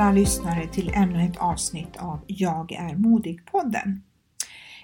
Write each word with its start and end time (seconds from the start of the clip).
Alla 0.00 0.12
lyssnare 0.12 0.66
till 0.66 0.92
ännu 0.94 1.24
ett 1.24 1.36
avsnitt 1.36 1.96
av 1.96 2.20
Jag 2.26 2.72
är 2.72 2.94
modig-podden. 2.94 4.00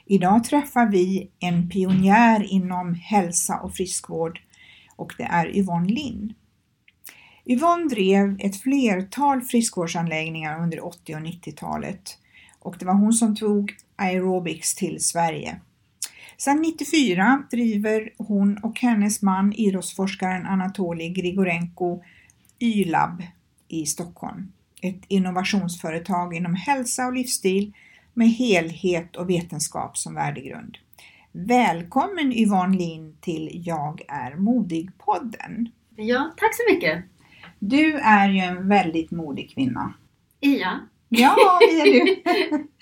Idag 0.05 0.45
träffar 0.45 0.87
vi 0.87 1.31
en 1.39 1.69
pionjär 1.69 2.53
inom 2.53 2.95
hälsa 2.95 3.57
och 3.59 3.75
friskvård 3.75 4.41
och 4.97 5.15
det 5.19 5.25
är 5.25 5.57
Yvonne 5.57 5.93
Lind. 5.93 6.35
Yvonne 7.45 7.89
drev 7.89 8.37
ett 8.41 8.61
flertal 8.61 9.43
friskvårdsanläggningar 9.43 10.63
under 10.63 10.85
80 10.85 11.15
och 11.15 11.21
90-talet 11.21 12.19
och 12.59 12.77
det 12.79 12.87
var 12.87 12.95
hon 12.95 13.13
som 13.13 13.37
tog 13.37 13.75
aerobics 13.97 14.75
till 14.75 15.01
Sverige. 15.01 15.61
Sedan 16.37 16.63
94 16.63 17.43
driver 17.51 18.11
hon 18.19 18.59
och 18.59 18.81
hennes 18.81 19.23
man 19.23 19.53
idrottsforskaren 19.53 20.47
Anatolij 20.47 21.09
Grigorenko 21.09 22.03
Y-lab 22.59 23.23
i 23.69 23.87
Stockholm. 23.87 24.53
Ett 24.83 25.03
innovationsföretag 25.09 26.35
inom 26.35 26.55
hälsa 26.55 27.07
och 27.07 27.13
livsstil 27.13 27.73
med 28.15 28.29
helhet 28.29 29.17
och 29.17 29.31
vetenskap 29.31 29.99
som 29.99 30.15
värdegrund. 30.15 30.79
Välkommen 31.33 32.33
Yvonne 32.33 32.77
Lind 32.79 33.21
till 33.21 33.51
Jag 33.53 34.03
är 34.09 34.37
modig-podden. 34.37 35.67
Ja, 35.97 36.31
tack 36.37 36.55
så 36.55 36.75
mycket. 36.75 37.05
Du 37.59 37.95
är 37.95 38.29
ju 38.29 38.39
en 38.39 38.69
väldigt 38.69 39.11
modig 39.11 39.51
kvinna. 39.55 39.95
Ja. 40.41 40.79
Ja, 41.09 41.37
det 41.61 41.81
är 41.81 42.05
du. 42.05 42.23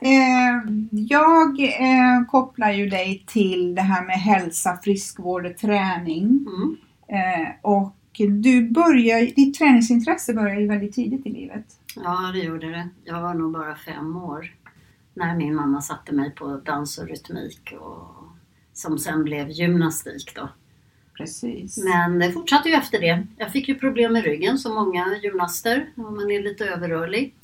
Eh, 0.00 0.72
Jag 0.90 1.60
eh, 1.60 2.24
kopplar 2.28 2.70
ju 2.72 2.88
dig 2.88 3.24
till 3.26 3.74
det 3.74 3.82
här 3.82 4.06
med 4.06 4.16
hälsa, 4.16 4.78
friskvård 4.84 5.46
och 5.46 5.56
träning. 5.58 6.24
Mm. 6.26 6.76
Eh, 7.08 7.48
Och 7.62 7.96
du 8.26 8.70
börjar, 8.70 9.20
ditt 9.20 9.58
träningsintresse 9.58 10.34
började 10.34 10.60
ju 10.60 10.68
väldigt 10.68 10.94
tidigt 10.94 11.26
i 11.26 11.30
livet. 11.30 11.64
ja, 11.96 12.30
det 12.32 12.38
gjorde 12.38 12.70
det. 12.70 12.88
Jag 13.04 13.22
var 13.22 13.34
nog 13.34 13.52
bara 13.52 13.76
fem 13.76 14.16
år 14.16 14.54
när 15.14 15.36
min 15.36 15.54
mamma 15.54 15.82
satte 15.82 16.14
mig 16.14 16.30
på 16.30 16.60
dans 16.64 16.98
och 16.98 17.08
rytmik 17.08 17.74
och 17.80 18.24
som 18.72 18.98
sen 18.98 19.24
blev 19.24 19.50
gymnastik 19.50 20.34
då. 20.34 20.48
Precis. 21.16 21.84
Men 21.84 22.18
det 22.18 22.32
fortsatte 22.32 22.68
ju 22.68 22.74
efter 22.74 23.00
det. 23.00 23.26
Jag 23.36 23.52
fick 23.52 23.68
ju 23.68 23.74
problem 23.74 24.12
med 24.12 24.24
ryggen 24.24 24.58
som 24.58 24.74
många 24.74 25.16
gymnaster 25.22 25.90
om 25.96 26.16
man 26.16 26.30
är 26.30 26.42
lite 26.42 26.66
överrörlig. 26.66 27.34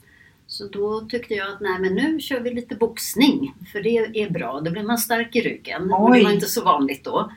Så 0.47 0.69
då 0.69 1.01
tyckte 1.01 1.35
jag 1.35 1.53
att 1.53 1.61
nej 1.61 1.79
men 1.81 1.95
nu 1.95 2.21
kör 2.21 2.41
vi 2.41 2.55
lite 2.55 2.75
boxning 2.75 3.55
för 3.73 3.83
det 3.83 4.23
är 4.23 4.31
bra. 4.31 4.61
Då 4.61 4.71
blir 4.71 4.83
man 4.83 4.99
stark 4.99 5.37
i 5.37 5.41
ryggen 5.41 5.93
och 5.93 6.11
det 6.11 6.19
Oj. 6.19 6.25
var 6.25 6.33
inte 6.33 6.47
så 6.47 6.65
vanligt 6.65 7.05
då. 7.05 7.31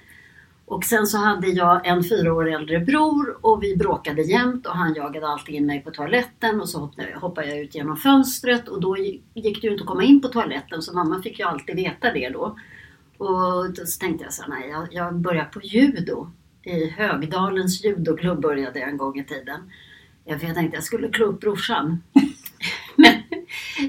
Och 0.67 0.83
sen 0.83 1.07
så 1.07 1.17
hade 1.17 1.47
jag 1.47 1.87
en 1.87 2.03
fyra 2.03 2.33
år 2.33 2.49
äldre 2.49 2.79
bror 2.79 3.37
och 3.41 3.63
vi 3.63 3.75
bråkade 3.75 4.21
jämt 4.21 4.65
och 4.65 4.75
han 4.75 4.93
jagade 4.93 5.27
alltid 5.27 5.55
in 5.55 5.65
mig 5.65 5.83
på 5.83 5.91
toaletten 5.91 6.61
och 6.61 6.69
så 6.69 6.91
hoppade, 7.15 7.47
jag 7.49 7.59
ut 7.59 7.75
genom 7.75 7.97
fönstret 7.97 8.67
och 8.67 8.81
då 8.81 8.97
gick 8.97 9.61
det 9.61 9.67
ju 9.67 9.71
inte 9.71 9.81
att 9.81 9.87
komma 9.87 10.03
in 10.03 10.21
på 10.21 10.27
toaletten 10.27 10.81
så 10.81 10.93
mamma 10.93 11.21
fick 11.21 11.39
ju 11.39 11.45
alltid 11.45 11.75
veta 11.75 12.13
det 12.13 12.29
då. 12.29 12.57
Och 13.17 13.73
då 13.73 13.85
så 13.85 13.99
tänkte 13.99 14.23
jag 14.23 14.33
så 14.33 14.41
här, 14.41 14.49
nej 14.49 14.69
jag, 14.69 14.87
jag 14.91 15.15
börjar 15.15 15.45
på 15.45 15.61
judo. 15.61 16.31
I 16.63 16.89
Högdalens 16.89 17.83
judoklubb 17.83 18.41
började 18.41 18.79
jag 18.79 18.89
en 18.89 18.97
gång 18.97 19.19
i 19.19 19.23
tiden. 19.23 19.71
Eh, 20.25 20.37
för 20.37 20.47
jag 20.47 20.55
tänkte 20.55 20.77
jag 20.77 20.83
skulle 20.83 21.09
klå 21.09 21.25
upp 21.25 21.39
brorsan. 21.39 22.03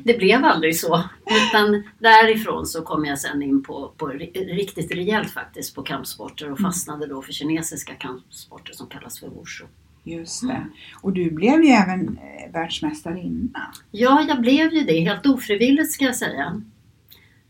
Det 0.04 0.18
blev 0.18 0.44
aldrig 0.44 0.80
så. 0.80 1.02
Utan 1.26 1.82
därifrån 1.98 2.66
så 2.66 2.82
kom 2.82 3.04
jag 3.04 3.18
sen 3.18 3.42
in 3.42 3.62
på, 3.62 3.92
på 3.96 4.08
ri- 4.08 4.54
riktigt 4.54 4.92
rejält 4.92 5.30
faktiskt 5.30 5.74
på 5.74 5.82
kampsporter 5.82 6.52
och 6.52 6.58
fastnade 6.58 7.06
då 7.06 7.22
för 7.22 7.32
kinesiska 7.32 7.94
kampsporter 7.94 8.72
som 8.72 8.86
kallas 8.86 9.20
för 9.20 9.26
wushu. 9.26 9.64
Just 10.04 10.48
det. 10.48 10.66
Och 11.02 11.12
du 11.12 11.30
blev 11.30 11.64
ju 11.64 11.70
även 11.70 12.18
eh, 12.18 12.52
världsmästarinna. 12.52 13.72
Ja, 13.90 14.24
jag 14.28 14.40
blev 14.40 14.72
ju 14.72 14.84
det 14.84 15.00
helt 15.00 15.26
ofrivilligt 15.26 15.92
ska 15.92 16.04
jag 16.04 16.16
säga. 16.16 16.62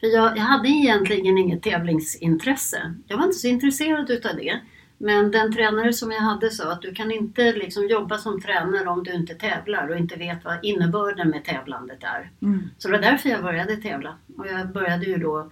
För 0.01 0.07
jag, 0.07 0.37
jag 0.37 0.43
hade 0.43 0.69
egentligen 0.69 1.39
inget 1.39 1.63
tävlingsintresse. 1.63 2.95
Jag 3.07 3.17
var 3.17 3.25
inte 3.25 3.39
så 3.39 3.49
intresserad 3.49 4.11
utav 4.11 4.37
det. 4.37 4.61
Men 4.99 5.31
den 5.31 5.53
tränare 5.53 5.93
som 5.93 6.11
jag 6.11 6.21
hade 6.21 6.51
sa 6.51 6.73
att 6.73 6.83
du 6.83 6.95
kan 6.95 7.11
inte 7.11 7.53
liksom 7.53 7.89
jobba 7.89 8.19
som 8.19 8.41
tränare 8.41 8.89
om 8.89 9.05
du 9.05 9.13
inte 9.13 9.35
tävlar 9.35 9.89
och 9.89 9.97
inte 9.97 10.17
vet 10.17 10.45
vad 10.45 10.65
innebörden 10.65 11.31
med 11.31 11.45
tävlandet 11.45 11.99
är. 12.03 12.31
Mm. 12.43 12.71
Så 12.79 12.89
det 12.89 12.93
var 12.93 13.03
därför 13.03 13.29
jag 13.29 13.43
började 13.43 13.77
tävla. 13.77 14.17
Och 14.39 14.47
jag 14.47 14.73
började 14.73 15.07
ju 15.07 15.17
då 15.17 15.51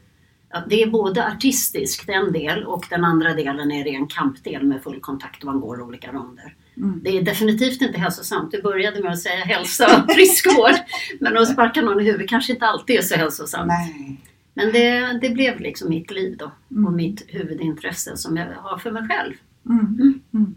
Ja, 0.50 0.62
det 0.68 0.82
är 0.82 0.86
både 0.86 1.26
artistiskt, 1.26 2.08
en 2.08 2.32
del, 2.32 2.64
och 2.64 2.86
den 2.90 3.04
andra 3.04 3.34
delen 3.34 3.72
är 3.72 3.84
ren 3.84 4.06
kampdel 4.06 4.62
med 4.62 4.82
full 4.82 5.00
kontakt 5.00 5.42
och 5.42 5.46
man 5.46 5.60
går 5.60 5.80
olika 5.80 6.12
ronder. 6.12 6.54
Mm. 6.76 7.00
Det 7.04 7.18
är 7.18 7.22
definitivt 7.22 7.82
inte 7.82 7.98
hälsosamt. 7.98 8.50
Det 8.50 8.62
började 8.62 9.02
med 9.02 9.12
att 9.12 9.18
säga 9.18 9.44
hälsa 9.44 9.86
och 9.86 10.14
friskvård. 10.14 10.74
Men 11.20 11.36
att 11.36 11.52
sparka 11.52 11.82
någon 11.82 12.00
i 12.00 12.04
huvudet 12.04 12.28
kanske 12.28 12.52
inte 12.52 12.66
alltid 12.66 12.96
är 12.96 13.02
så 13.02 13.14
hälsosamt. 13.14 13.66
Nej. 13.66 14.20
Men 14.56 14.72
det, 14.72 15.18
det 15.20 15.30
blev 15.30 15.60
liksom 15.60 15.88
mitt 15.88 16.10
liv 16.10 16.36
då. 16.36 16.52
Mm. 16.70 16.86
Och 16.86 16.92
mitt 16.92 17.24
huvudintresse 17.28 18.16
som 18.16 18.36
jag 18.36 18.46
har 18.54 18.78
för 18.78 18.90
mig 18.90 19.08
själv. 19.08 19.34
Mm. 19.66 20.20
Mm. 20.34 20.54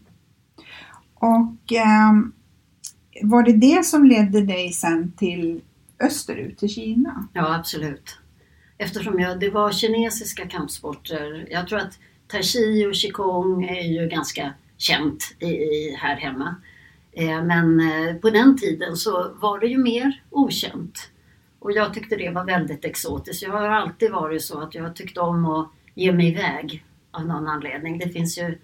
Och 1.14 1.72
ehm, 1.72 2.32
var 3.24 3.44
det 3.44 3.54
det 3.54 3.86
som 3.86 4.06
ledde 4.06 4.42
dig 4.42 4.72
sen 4.72 5.12
till 5.12 5.62
österut, 6.00 6.57
till 6.57 6.69
Kina? 6.69 7.28
Ja, 7.34 7.56
absolut. 7.56 8.18
Eftersom 8.78 9.19
jag, 9.19 9.40
det 9.40 9.50
var 9.50 9.72
kinesiska 9.72 10.48
kampsporter. 10.48 11.48
Jag 11.52 11.68
tror 11.68 11.80
att 11.80 12.00
Tai 12.28 12.44
Chi 12.44 12.86
och 12.86 12.95
Qigong 12.95 13.63
är 13.63 14.02
ju 14.02 14.07
ganska 14.07 14.54
känt 14.78 15.36
i, 15.40 15.45
i, 15.45 15.95
här 16.00 16.16
hemma. 16.16 16.56
Eh, 17.12 17.44
men 17.44 17.80
eh, 17.80 18.16
på 18.16 18.30
den 18.30 18.57
tiden 18.57 18.95
så 18.95 19.31
var 19.42 19.60
det 19.60 19.68
ju 19.68 19.78
mer 19.78 20.24
okänt. 20.30 21.12
Och 21.59 21.71
jag 21.71 21.94
tyckte 21.94 22.15
det 22.15 22.29
var 22.29 22.45
väldigt 22.45 22.85
exotiskt. 22.85 23.44
Jag 23.44 23.51
har 23.51 23.69
alltid 23.69 24.11
varit 24.11 24.44
så 24.44 24.59
att 24.59 24.75
jag 24.75 24.83
har 24.83 24.94
tyckt 24.94 25.17
om 25.17 25.45
att 25.45 25.69
ge 25.95 26.11
mig 26.11 26.27
iväg 26.27 26.83
av 27.11 27.25
någon 27.25 27.47
anledning. 27.47 28.00
Det 28.00 28.09
finns 28.09 28.38
ju 28.38 28.57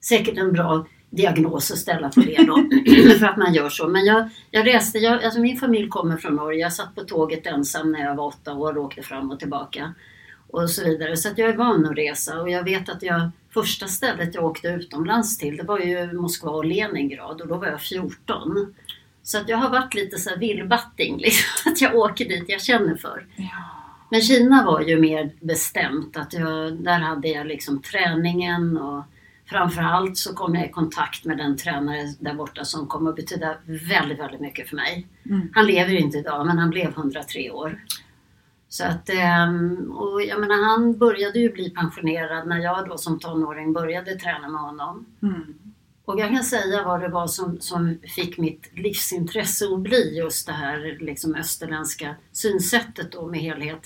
säkert 0.00 0.38
en 0.38 0.52
bra 0.52 0.86
diagnos 1.10 1.70
att 1.70 1.78
ställa 1.78 2.08
på 2.08 2.20
det 2.20 2.46
då, 2.46 2.54
för 3.18 3.26
att 3.26 3.36
man 3.36 3.54
gör 3.54 3.68
så. 3.68 3.88
Men 3.88 4.04
jag, 4.04 4.28
jag 4.50 4.66
reste, 4.66 4.98
jag, 4.98 5.24
alltså 5.24 5.40
min 5.40 5.58
familj 5.58 5.88
kommer 5.88 6.16
från 6.16 6.36
Norge. 6.36 6.60
Jag 6.60 6.72
satt 6.72 6.94
på 6.94 7.00
tåget 7.04 7.46
ensam 7.46 7.92
när 7.92 8.00
jag 8.00 8.14
var 8.14 8.26
åtta 8.26 8.54
år 8.54 8.78
och 8.78 8.84
åkte 8.84 9.02
fram 9.02 9.30
och 9.30 9.38
tillbaka. 9.38 9.94
Och 10.48 10.70
så 10.70 10.84
vidare. 10.84 11.16
Så 11.16 11.28
att 11.28 11.38
jag 11.38 11.50
är 11.50 11.56
van 11.56 11.86
att 11.86 11.98
resa 11.98 12.40
och 12.40 12.50
jag 12.50 12.64
vet 12.64 12.88
att 12.88 13.02
jag, 13.02 13.30
första 13.54 13.86
stället 13.86 14.34
jag 14.34 14.44
åkte 14.44 14.68
utomlands 14.68 15.38
till 15.38 15.56
det 15.56 15.62
var 15.62 15.78
ju 15.78 16.12
Moskva 16.12 16.50
och 16.50 16.64
Leningrad 16.64 17.40
och 17.40 17.48
då 17.48 17.56
var 17.56 17.66
jag 17.66 17.80
14. 17.80 18.74
Så 19.22 19.38
att 19.38 19.48
jag 19.48 19.56
har 19.56 19.70
varit 19.70 19.94
lite 19.94 20.18
så 20.18 20.30
här 20.30 20.36
villbatting, 20.36 21.18
liksom, 21.20 21.72
att 21.72 21.80
jag 21.80 21.94
åker 21.94 22.28
dit 22.28 22.44
jag 22.48 22.62
känner 22.62 22.96
för. 22.96 23.26
Ja. 23.36 23.82
Men 24.10 24.20
Kina 24.20 24.64
var 24.64 24.80
ju 24.80 25.00
mer 25.00 25.32
bestämt. 25.40 26.16
Att 26.16 26.32
jag, 26.32 26.72
där 26.72 26.98
hade 26.98 27.28
jag 27.28 27.46
liksom 27.46 27.82
träningen 27.82 28.76
och 28.76 29.04
framförallt 29.46 30.16
så 30.16 30.34
kom 30.34 30.54
jag 30.54 30.66
i 30.66 30.72
kontakt 30.72 31.24
med 31.24 31.38
den 31.38 31.56
tränare 31.56 32.14
där 32.18 32.34
borta 32.34 32.64
som 32.64 32.86
kom 32.86 33.06
att 33.06 33.16
betyda 33.16 33.56
väldigt, 33.64 34.18
väldigt 34.18 34.40
mycket 34.40 34.68
för 34.68 34.76
mig. 34.76 35.06
Mm. 35.26 35.50
Han 35.54 35.66
lever 35.66 35.94
inte 35.94 36.18
idag 36.18 36.46
men 36.46 36.58
han 36.58 36.70
blev 36.70 36.88
103 36.88 37.50
år. 37.50 37.84
Så 38.68 38.84
att, 38.84 39.08
ehm, 39.08 39.92
och 39.92 40.22
jag 40.22 40.40
menar 40.40 40.64
han 40.64 40.98
började 40.98 41.38
ju 41.38 41.52
bli 41.52 41.70
pensionerad 41.70 42.48
när 42.48 42.58
jag 42.58 42.88
då 42.88 42.98
som 42.98 43.18
tonåring 43.18 43.72
började 43.72 44.14
träna 44.14 44.48
med 44.48 44.60
honom. 44.60 45.06
Mm. 45.22 45.54
Och 46.04 46.20
jag 46.20 46.30
kan 46.30 46.44
säga 46.44 46.84
vad 46.84 47.00
det 47.00 47.08
var 47.08 47.26
som, 47.26 47.60
som 47.60 47.98
fick 48.16 48.38
mitt 48.38 48.70
livsintresse 48.72 49.64
att 49.74 49.80
bli 49.80 50.18
just 50.18 50.46
det 50.46 50.52
här 50.52 50.98
liksom 51.00 51.34
österländska 51.34 52.14
synsättet 52.32 53.12
då 53.12 53.26
med 53.26 53.40
helhet. 53.40 53.82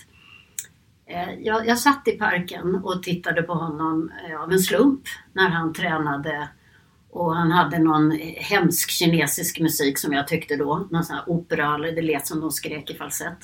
Eh, 1.07 1.35
jag, 1.41 1.67
jag 1.67 1.79
satt 1.79 2.09
i 2.09 2.13
parken 2.13 2.75
och 2.75 3.03
tittade 3.03 3.43
på 3.43 3.55
honom 3.55 4.13
eh, 4.29 4.41
av 4.41 4.53
en 4.53 4.59
slump 4.59 5.03
när 5.33 5.49
han 5.49 5.73
tränade 5.73 6.49
och 7.11 7.37
han 7.37 7.51
hade 7.51 7.79
någon 7.79 8.11
hemsk 8.37 8.91
kinesisk 8.91 9.61
musik 9.61 9.99
som 9.99 10.13
jag 10.13 10.29
tyckte 10.29 10.57
då, 10.57 10.87
någon 10.91 11.05
sån 11.05 11.17
här 11.17 11.31
opera, 11.31 11.75
eller 11.75 11.93
det 11.93 12.03
lät 12.03 12.27
som 12.27 12.41
de 12.41 12.51
skrek 12.51 12.91
i 12.91 12.95
falsett. 12.95 13.39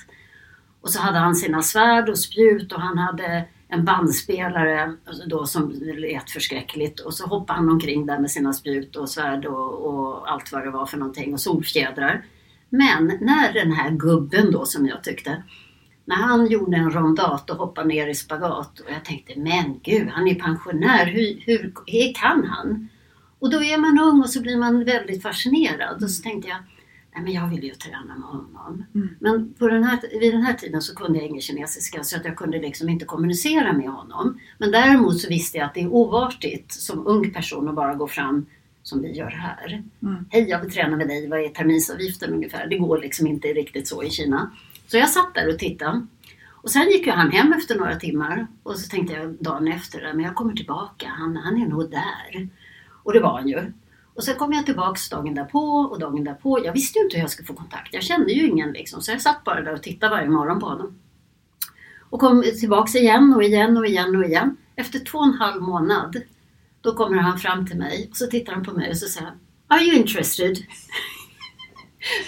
Och 0.80 0.90
så 0.90 1.00
hade 1.00 1.18
han 1.18 1.34
sina 1.34 1.62
svärd 1.62 2.08
och 2.08 2.18
spjut 2.18 2.72
och 2.72 2.80
han 2.80 2.98
hade 2.98 3.48
en 3.72 3.84
bandspelare 3.84 4.96
alltså 5.06 5.28
då 5.28 5.46
som 5.46 5.70
lät 5.82 6.30
förskräckligt 6.30 7.00
och 7.00 7.14
så 7.14 7.26
hoppade 7.26 7.58
han 7.58 7.68
omkring 7.68 8.06
där 8.06 8.18
med 8.18 8.30
sina 8.30 8.52
spjut 8.52 8.96
och 8.96 9.08
svärd 9.08 9.46
och, 9.46 9.86
och 9.86 10.32
allt 10.32 10.52
vad 10.52 10.64
det 10.64 10.70
var 10.70 10.86
för 10.86 10.98
någonting 10.98 11.32
och 11.32 11.40
solfjädrar. 11.40 12.24
Men 12.68 13.18
när 13.20 13.52
den 13.52 13.72
här 13.72 13.90
gubben 13.90 14.52
då 14.52 14.64
som 14.64 14.86
jag 14.86 15.04
tyckte, 15.04 15.42
när 16.04 16.16
han 16.16 16.46
gjorde 16.46 16.76
en 16.76 16.90
rondat 16.90 17.50
och 17.50 17.56
hoppade 17.56 17.88
ner 17.88 18.06
i 18.06 18.14
spagat 18.14 18.80
och 18.80 18.90
jag 18.90 19.04
tänkte 19.04 19.32
men 19.36 19.80
gud 19.82 20.08
han 20.08 20.28
är 20.28 20.34
pensionär, 20.34 21.06
hur, 21.06 21.42
hur, 21.46 21.74
hur 21.86 22.14
kan 22.14 22.44
han? 22.44 22.88
Och 23.38 23.50
då 23.50 23.62
är 23.62 23.78
man 23.78 23.98
ung 23.98 24.20
och 24.20 24.30
så 24.30 24.42
blir 24.42 24.56
man 24.56 24.84
väldigt 24.84 25.22
fascinerad 25.22 26.02
och 26.02 26.10
så 26.10 26.22
tänkte 26.22 26.48
jag 26.48 26.58
Nej, 27.14 27.24
men 27.24 27.32
jag 27.32 27.48
vill 27.48 27.64
ju 27.64 27.74
träna 27.74 28.14
med 28.14 28.28
honom. 28.28 28.84
Mm. 28.94 29.16
Men 29.18 29.54
på 29.54 29.68
den 29.68 29.84
här, 29.84 30.20
vid 30.20 30.34
den 30.34 30.42
här 30.42 30.54
tiden 30.54 30.82
så 30.82 30.94
kunde 30.94 31.18
jag 31.18 31.28
ingen 31.28 31.40
kinesiska 31.40 32.04
så 32.04 32.16
att 32.16 32.24
jag 32.24 32.36
kunde 32.36 32.58
liksom 32.58 32.88
inte 32.88 33.04
kommunicera 33.04 33.72
med 33.72 33.90
honom. 33.90 34.40
Men 34.58 34.70
däremot 34.70 35.20
så 35.20 35.28
visste 35.28 35.58
jag 35.58 35.66
att 35.66 35.74
det 35.74 35.80
är 35.80 35.88
oartigt 35.88 36.72
som 36.72 37.06
ung 37.06 37.30
person 37.30 37.68
att 37.68 37.74
bara 37.74 37.94
gå 37.94 38.08
fram 38.08 38.46
som 38.82 39.02
vi 39.02 39.12
gör 39.12 39.30
här. 39.30 39.82
Mm. 40.02 40.26
Hej, 40.30 40.48
jag 40.48 40.60
vill 40.60 40.72
träna 40.72 40.96
med 40.96 41.08
dig. 41.08 41.28
Vad 41.28 41.40
är 41.40 41.48
terminsavgiften 41.48 42.32
ungefär? 42.32 42.66
Det 42.66 42.78
går 42.78 42.98
liksom 42.98 43.26
inte 43.26 43.48
riktigt 43.48 43.88
så 43.88 44.02
i 44.02 44.10
Kina. 44.10 44.50
Så 44.86 44.96
jag 44.96 45.10
satt 45.10 45.34
där 45.34 45.48
och 45.48 45.58
tittade. 45.58 46.06
Och 46.50 46.70
sen 46.70 46.90
gick 46.90 47.06
ju 47.06 47.12
han 47.12 47.30
hem 47.30 47.52
efter 47.52 47.78
några 47.78 47.96
timmar 47.96 48.46
och 48.62 48.78
så 48.78 48.88
tänkte 48.88 49.14
jag 49.14 49.36
dagen 49.40 49.68
efter, 49.68 50.12
men 50.14 50.24
jag 50.24 50.34
kommer 50.34 50.54
tillbaka. 50.54 51.06
Han, 51.08 51.36
han 51.36 51.62
är 51.62 51.66
nog 51.66 51.90
där. 51.90 52.48
Och 53.02 53.12
det 53.12 53.20
var 53.20 53.32
han 53.32 53.48
ju. 53.48 53.72
Och 54.14 54.24
sen 54.24 54.36
kom 54.36 54.52
jag 54.52 54.66
tillbaks 54.66 55.08
dagen 55.08 55.34
därpå 55.34 55.58
och 55.90 55.98
dagen 55.98 56.24
därpå. 56.24 56.64
Jag 56.64 56.72
visste 56.72 56.98
ju 56.98 57.04
inte 57.04 57.16
hur 57.16 57.22
jag 57.22 57.30
skulle 57.30 57.46
få 57.46 57.54
kontakt. 57.54 57.94
Jag 57.94 58.02
kände 58.02 58.32
ju 58.32 58.46
ingen 58.48 58.72
liksom. 58.72 59.02
Så 59.02 59.10
jag 59.10 59.20
satt 59.22 59.44
bara 59.44 59.60
där 59.60 59.72
och 59.74 59.82
tittade 59.82 60.14
varje 60.14 60.28
morgon 60.28 60.60
på 60.60 60.66
honom. 60.66 60.98
Och 62.10 62.20
kom 62.20 62.42
tillbaks 62.60 62.94
igen 62.94 63.34
och 63.34 63.42
igen 63.42 63.76
och 63.76 63.86
igen 63.86 64.16
och 64.16 64.24
igen. 64.24 64.56
Efter 64.76 64.98
två 64.98 65.18
och 65.18 65.24
en 65.26 65.32
halv 65.34 65.62
månad 65.62 66.22
då 66.80 66.94
kommer 66.94 67.18
han 67.18 67.38
fram 67.38 67.66
till 67.66 67.78
mig 67.78 68.08
och 68.10 68.16
så 68.16 68.26
tittar 68.26 68.52
han 68.52 68.64
på 68.64 68.72
mig 68.72 68.90
och 68.90 68.96
så 68.96 69.08
säger 69.08 69.26
han 69.26 69.38
Are 69.68 69.84
you 69.84 69.96
interested? 69.96 70.56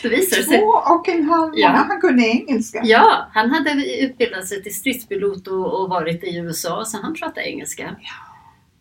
Då 0.03 0.09
visar 0.09 0.43
sig 0.43 0.59
Två 0.59 0.67
och 0.67 1.09
en 1.09 1.29
halv 1.29 1.53
Ja. 1.57 1.69
månad. 1.69 1.87
Han 1.87 2.01
kunde 2.01 2.23
engelska. 2.23 2.81
Ja, 2.85 3.29
han 3.33 3.51
hade 3.51 3.71
utbildat 4.01 4.47
sig 4.49 4.63
till 4.63 4.75
stridspilot 4.75 5.47
och, 5.49 5.81
och 5.81 5.89
varit 5.89 6.25
i 6.25 6.37
USA 6.37 6.85
så 6.85 6.99
han 7.03 7.15
pratade 7.15 7.49
engelska. 7.49 7.97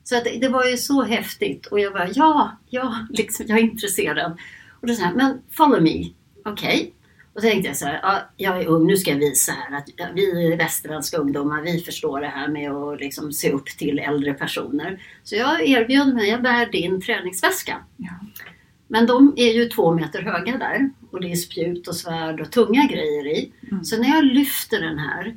Så 0.04 0.18
att 0.18 0.24
det, 0.24 0.48
var 0.48 0.66
ju 0.66 0.78
så 0.78 1.04
häftigt 1.04 1.66
och 1.66 1.80
jag 1.80 1.94
bara 1.94 2.10
ja, 2.16 2.58
ja, 2.70 2.96
liksom, 3.10 3.46
jag 3.50 3.58
är 3.58 3.64
intresserad. 3.64 4.38
Och 4.82 4.88
då 4.88 4.94
sa 4.94 5.04
han, 5.04 5.18
men 5.18 5.42
follow 5.52 5.82
me, 5.82 6.10
okej. 6.46 6.94
Och 7.34 7.42
så 7.42 7.48
tänkte 7.48 7.68
jag 7.68 7.78
så 7.78 7.86
här, 7.86 8.00
ja, 8.04 8.20
jag 8.38 8.62
är 8.62 8.68
ung, 8.68 8.88
nu 8.88 8.98
ska 8.98 9.12
jag 9.12 9.18
visa 9.18 9.52
här 9.52 9.78
att 9.78 9.90
vi 10.16 10.54
är 10.54 10.58
västerländska 10.58 11.18
ungdomar, 11.18 11.62
vi 11.62 11.80
förstår 11.80 12.22
det 12.22 12.28
här 12.28 12.48
med 12.48 12.72
att 12.72 13.00
liksom 13.00 13.32
se 13.32 13.52
upp 13.52 13.66
till 13.66 14.00
äldre 14.00 14.34
personer. 14.34 15.02
Så 15.24 15.36
jag 15.36 15.68
erbjöd 15.68 16.14
mig, 16.14 16.30
jag 16.30 16.42
bär 16.42 16.66
din 16.66 17.02
träningsväska. 17.02 17.78
Ja. 17.98 18.20
Men 18.88 19.08
de 19.08 19.34
är 19.36 19.54
ju 19.54 19.70
två 19.70 19.94
meter 19.94 20.22
höga 20.22 20.58
där 20.58 20.90
och 21.12 21.22
det 21.22 21.32
är 21.32 21.36
spjut 21.36 21.88
och 21.88 21.96
svärd 21.96 22.42
och 22.42 22.52
tunga 22.52 22.86
grejer 22.86 23.28
i. 23.28 23.52
Mm. 23.72 23.84
Så 23.84 23.98
när 23.98 24.10
jag 24.10 24.26
lyfter 24.26 24.82
den 24.82 25.00
här 25.00 25.36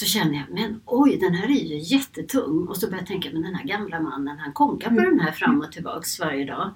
så 0.00 0.06
känner 0.06 0.34
jag, 0.34 0.44
men 0.50 0.80
oj 0.86 1.16
den 1.20 1.34
här 1.34 1.46
är 1.46 1.64
ju 1.64 1.78
jättetung. 1.78 2.66
Och 2.68 2.76
så 2.76 2.86
börjar 2.86 3.00
jag 3.00 3.06
tänka, 3.08 3.28
men 3.32 3.42
den 3.42 3.54
här 3.54 3.64
gamla 3.64 4.00
mannen 4.00 4.38
han 4.38 4.52
konkar 4.52 4.88
på 4.88 4.94
Mm. 4.96 5.10
den 5.16 5.20
här 5.20 5.32
fram 5.32 5.60
och 5.60 5.72
tillbaks 5.72 6.20
varje 6.20 6.44
dag. 6.44 6.70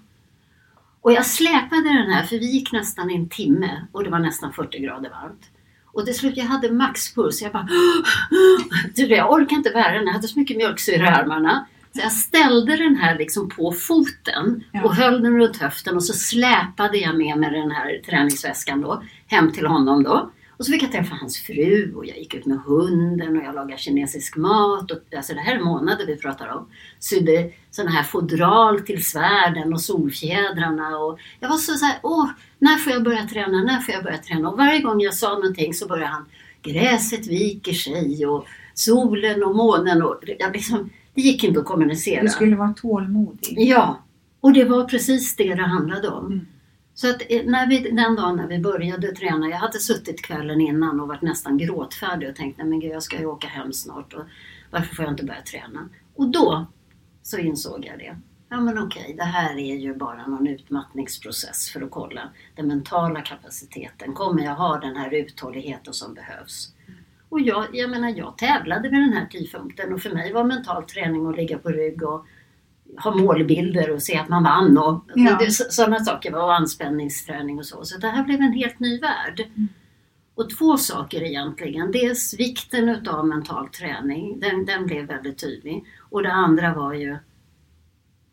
Och 1.01 1.13
jag 1.13 1.27
släpade 1.27 1.83
den 1.89 2.11
här 2.11 2.23
för 2.23 2.39
vi 2.39 2.47
gick 2.47 2.73
nästan 2.73 3.11
en 3.11 3.29
timme 3.29 3.87
och 3.93 4.05
det 4.05 4.11
var 4.11 4.19
nästan 4.19 4.53
40 4.53 4.79
grader 4.79 5.11
varmt. 5.11 5.51
Och 5.87 6.05
till 6.05 6.15
slut 6.15 6.37
jag 6.37 6.45
hade 6.45 6.73
maxpuls. 6.73 7.43
Jag 7.43 7.53
bara 7.53 7.69
vet, 8.97 9.11
jag 9.11 9.33
orkar 9.33 9.57
inte 9.57 9.71
bära 9.71 9.93
den. 9.95 10.07
Jag 10.07 10.13
hade 10.13 10.29
så 10.29 10.39
mycket 10.39 10.57
mjölksyra 10.57 11.05
i 11.05 11.09
armarna. 11.09 11.67
Så 11.93 12.01
jag 12.01 12.13
ställde 12.13 12.77
den 12.77 12.97
här 12.97 13.19
liksom 13.19 13.49
på 13.49 13.73
foten 13.73 14.65
Ja. 14.73 14.85
och 14.85 14.95
höll 14.95 15.23
den 15.23 15.37
runt 15.41 15.57
höften 15.57 15.97
och 15.97 16.05
så 16.05 16.13
släpade 16.13 16.99
jag 16.99 17.17
med 17.19 17.39
mig 17.39 17.51
den 17.51 17.71
här 17.71 18.01
träningsväskan 18.07 18.81
då 18.81 19.03
hem 19.27 19.53
till 19.53 19.67
honom 19.67 20.03
då. 20.03 20.31
Och 20.57 20.67
så 20.67 20.73
fick 20.73 20.83
jag 20.83 20.93
träffa 20.93 21.15
hans 21.15 21.39
fru 21.39 21.95
och 21.97 22.07
jag 22.07 22.19
gick 22.19 22.35
ut 22.35 22.47
med 22.47 22.59
hunden 22.59 23.37
och 23.37 23.45
jag 23.45 23.55
lagade 23.55 23.79
kinesisk 23.79 24.37
mat. 24.37 24.91
Och, 24.91 24.99
alltså 25.17 25.35
det 25.35 25.41
här 25.41 25.57
är 25.57 25.61
månader 25.61 26.07
vi 26.07 26.17
pratar 26.17 26.49
om. 26.49 26.69
Sydde 26.99 27.51
sådana 27.71 27.91
här 27.91 28.03
fodral 28.03 28.81
till 28.81 29.05
svärden 29.05 29.73
och 29.73 29.81
solfjädrarna. 29.81 30.99
Och 30.99 31.19
jag 31.41 31.49
var 31.49 31.57
så, 31.57 31.75
så 31.75 31.85
här, 31.85 31.99
åh, 32.03 32.31
när 32.59 32.77
får 32.77 32.93
jag 32.93 33.05
börja 33.05 33.27
träna? 33.27 33.63
När 33.63 33.81
får 33.81 33.95
jag 33.95 34.05
börja 34.05 34.19
träna? 34.19 34.51
Och 34.51 34.59
varje 34.59 34.81
gång 34.81 35.01
jag 35.01 35.15
sa 35.15 35.35
någonting 35.35 35.75
så 35.75 35.87
började 35.87 36.11
han, 36.11 36.25
gräset 36.63 37.27
viker 37.27 37.73
sig 37.73 38.27
och 38.27 38.47
solen 38.75 39.45
och 39.45 39.57
månen. 39.57 40.03
Och, 40.03 40.21
jag 40.39 40.53
liksom, 40.53 40.91
det 41.15 41.21
gick 41.21 41.45
inte 41.45 41.61
att 41.61 41.67
kommunicera. 41.67 42.23
Du 42.23 42.29
skulle 42.29 42.57
vara 42.57 42.73
tålmodig. 42.73 43.55
Ja, 43.57 44.05
och 44.41 44.53
det 44.53 44.65
var 44.65 44.85
precis 44.85 45.37
det 45.37 45.55
det 45.55 45.63
handlade 45.63 46.09
om. 46.09 46.27
Mm. 46.27 46.47
Så 46.95 47.11
att 47.11 47.23
eh, 47.29 47.45
när 47.45 47.67
vi, 47.67 47.79
den 47.91 48.17
dagen 48.17 48.37
när 48.37 48.47
vi 48.47 48.59
började 48.59 49.13
träna, 49.13 49.49
jag 49.49 49.57
hade 49.57 49.79
suttit 49.79 50.23
kvällen 50.23 50.61
innan 50.61 51.01
och 51.01 51.09
varit 51.09 51.23
nästan 51.23 51.59
gråtfärdig 51.59 52.29
och 52.29 52.37
tänkt 52.37 52.59
nej 52.59 52.67
men 52.67 52.81
gud 52.81 52.93
jag 52.93 53.03
ska 53.03 53.19
ju 53.19 53.27
åka 53.27 53.49
hem 53.49 53.73
snart 53.73 54.13
och 54.13 54.25
varför 54.71 54.95
får 54.95 55.05
jag 55.05 55.13
inte 55.13 55.25
börja 55.25 55.43
träna? 55.43 55.89
Och 56.15 56.29
då 56.29 56.67
så 57.23 57.39
insåg 57.39 57.85
jag 57.85 57.99
det. 57.99 58.17
Ja 58.49 58.61
men 58.61 58.79
okej, 58.79 59.15
det 59.17 59.25
här 59.25 59.59
är 59.59 59.77
ju 59.77 59.95
bara 59.95 60.27
någon 60.27 60.47
utmattningsprocess 60.47 61.71
för 61.71 61.83
att 61.83 61.91
kolla 61.91 62.29
den 62.57 62.67
mentala 62.67 63.21
kapaciteten. 63.21 64.13
Kommer 64.13 64.45
jag 64.45 64.55
ha 64.55 64.79
den 64.79 64.97
här 64.97 65.15
uthålligheten 65.15 65.93
som 65.93 66.15
behövs? 66.15 66.73
Och 67.29 67.41
jag, 67.41 67.67
jag 67.73 67.91
menar, 67.91 68.09
jag 68.09 68.39
tävlade 68.39 68.89
vid 68.89 69.01
den 69.01 69.13
här 69.13 69.27
tidpunkten 69.27 69.93
och 69.93 70.03
för 70.03 70.11
mig 70.11 70.33
var 70.33 70.45
mental 70.45 70.85
träning 70.85 71.27
att 71.27 71.37
ligga 71.37 71.59
på 71.59 71.69
rygg 71.69 72.03
och 72.03 72.27
ha 72.99 73.15
målbilder 73.17 73.91
och 73.91 74.03
se 74.03 74.19
att 74.19 74.29
man 74.29 74.43
vann 74.43 74.79
och 74.79 75.05
Ja. 75.15 75.39
sådana 75.51 76.05
saker 76.05 76.33
var 76.33 76.43
och 76.45 76.55
anspänningsträning 76.55 77.59
och 77.59 77.67
så. 77.67 77.85
Så 77.85 77.99
det 77.99 78.09
här 78.09 78.25
blev 78.25 78.41
en 78.41 78.53
helt 78.53 78.79
ny 78.81 79.01
värld. 79.01 79.41
Mm. 79.41 79.69
Och 80.35 80.51
två 80.51 80.77
saker 80.77 81.23
egentligen. 81.23 81.93
Dels 81.93 82.35
vikten 82.39 82.89
utav 82.89 83.27
mental 83.27 83.69
träning, 83.69 84.41
den, 84.41 84.65
den 84.65 84.87
blev 84.87 85.07
väldigt 85.07 85.39
tydlig. 85.39 85.85
Och 86.11 86.23
det 86.23 86.33
andra 86.33 86.75
var 86.75 86.95
ju 86.95 87.17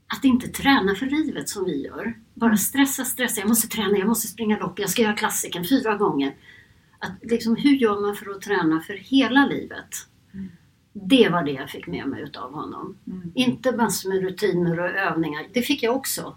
att 0.08 0.24
inte 0.24 0.48
träna 0.48 0.96
för 0.96 1.06
livet 1.06 1.50
som 1.50 1.66
vi 1.66 1.84
gör. 1.86 2.14
Bara 2.34 2.58
stressa, 2.58 3.06
stressa. 3.06 3.40
Jag 3.40 3.50
måste 3.50 3.68
träna, 3.68 3.98
jag 3.98 4.08
måste 4.08 4.28
springa 4.28 4.58
lopp, 4.60 4.80
jag 4.80 4.90
ska 4.90 5.02
göra 5.02 5.14
klassiken 5.14 5.66
fyra 5.70 5.96
gånger. 5.96 6.36
Att 7.00 7.12
liksom, 7.22 7.56
hur 7.56 7.72
gör 7.76 8.02
man 8.02 8.16
för 8.16 8.32
att 8.32 8.42
träna 8.42 8.80
för 8.80 8.94
hela 8.94 9.46
livet? 9.46 9.90
Det 10.94 11.30
var 11.30 11.44
det 11.44 11.52
jag 11.52 11.70
fick 11.70 11.88
med 11.88 12.08
mig 12.08 12.22
utav 12.22 12.54
honom. 12.54 12.98
Mm. 13.08 13.32
Inte 13.36 13.72
massor 13.72 14.10
med 14.10 14.22
rutiner 14.22 14.80
och 14.80 14.90
övningar. 14.90 15.48
Det 15.54 15.62
fick 15.62 15.84
jag 15.84 15.96
också. 15.96 16.36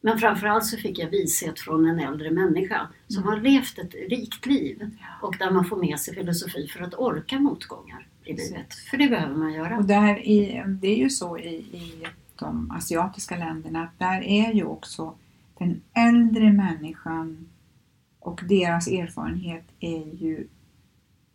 Men 0.00 0.18
framförallt 0.18 0.64
så 0.64 0.76
fick 0.76 0.98
jag 0.98 1.10
vishet 1.10 1.60
från 1.60 1.88
en 1.88 1.98
äldre 1.98 2.30
människa 2.30 2.88
som 3.08 3.22
har 3.22 3.36
levt 3.36 3.78
ett 3.78 3.94
rikt 3.94 4.46
liv 4.46 4.90
och 5.22 5.36
där 5.38 5.50
man 5.50 5.64
får 5.64 5.76
med 5.76 6.00
sig 6.00 6.14
filosofi 6.14 6.66
för 6.66 6.80
att 6.80 6.94
orka 6.94 7.38
motgångar 7.38 8.06
i 8.24 8.32
livet. 8.32 8.74
För 8.74 8.96
det 8.96 9.08
behöver 9.08 9.34
man 9.34 9.52
göra. 9.52 9.76
Och 9.76 9.84
där 9.84 10.26
i, 10.26 10.64
det 10.66 10.88
är 10.88 10.96
ju 10.96 11.10
så 11.10 11.38
i, 11.38 11.54
i 11.54 12.06
de 12.38 12.70
asiatiska 12.70 13.36
länderna 13.36 13.82
att 13.82 13.98
där 13.98 14.22
är 14.22 14.52
ju 14.52 14.64
också 14.64 15.14
den 15.58 15.82
äldre 15.94 16.52
människan 16.52 17.48
och 18.18 18.40
deras 18.48 18.88
erfarenhet 18.88 19.64
är 19.80 20.14
ju 20.14 20.46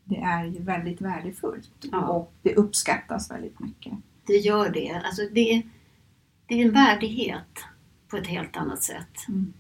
det 0.10 0.18
är 0.18 0.46
ju 0.46 0.62
väldigt 0.62 1.02
värdefullt 1.02 1.70
Ja. 1.92 2.08
och 2.08 2.34
det 2.42 2.56
uppskattas 2.56 3.32
väldigt 3.32 3.60
mycket. 3.60 3.94
Det 4.26 4.38
gör 4.38 4.70
det. 4.70 5.02
Alltså 5.06 5.22
det, 5.32 5.62
det 6.48 6.62
är 6.62 6.66
en 6.66 6.72
värdighet 6.74 7.64
på 8.08 8.18
ett 8.18 8.28
helt 8.28 8.58
annat 8.58 8.84
sätt. 8.84 9.28
Mm. 9.28 9.54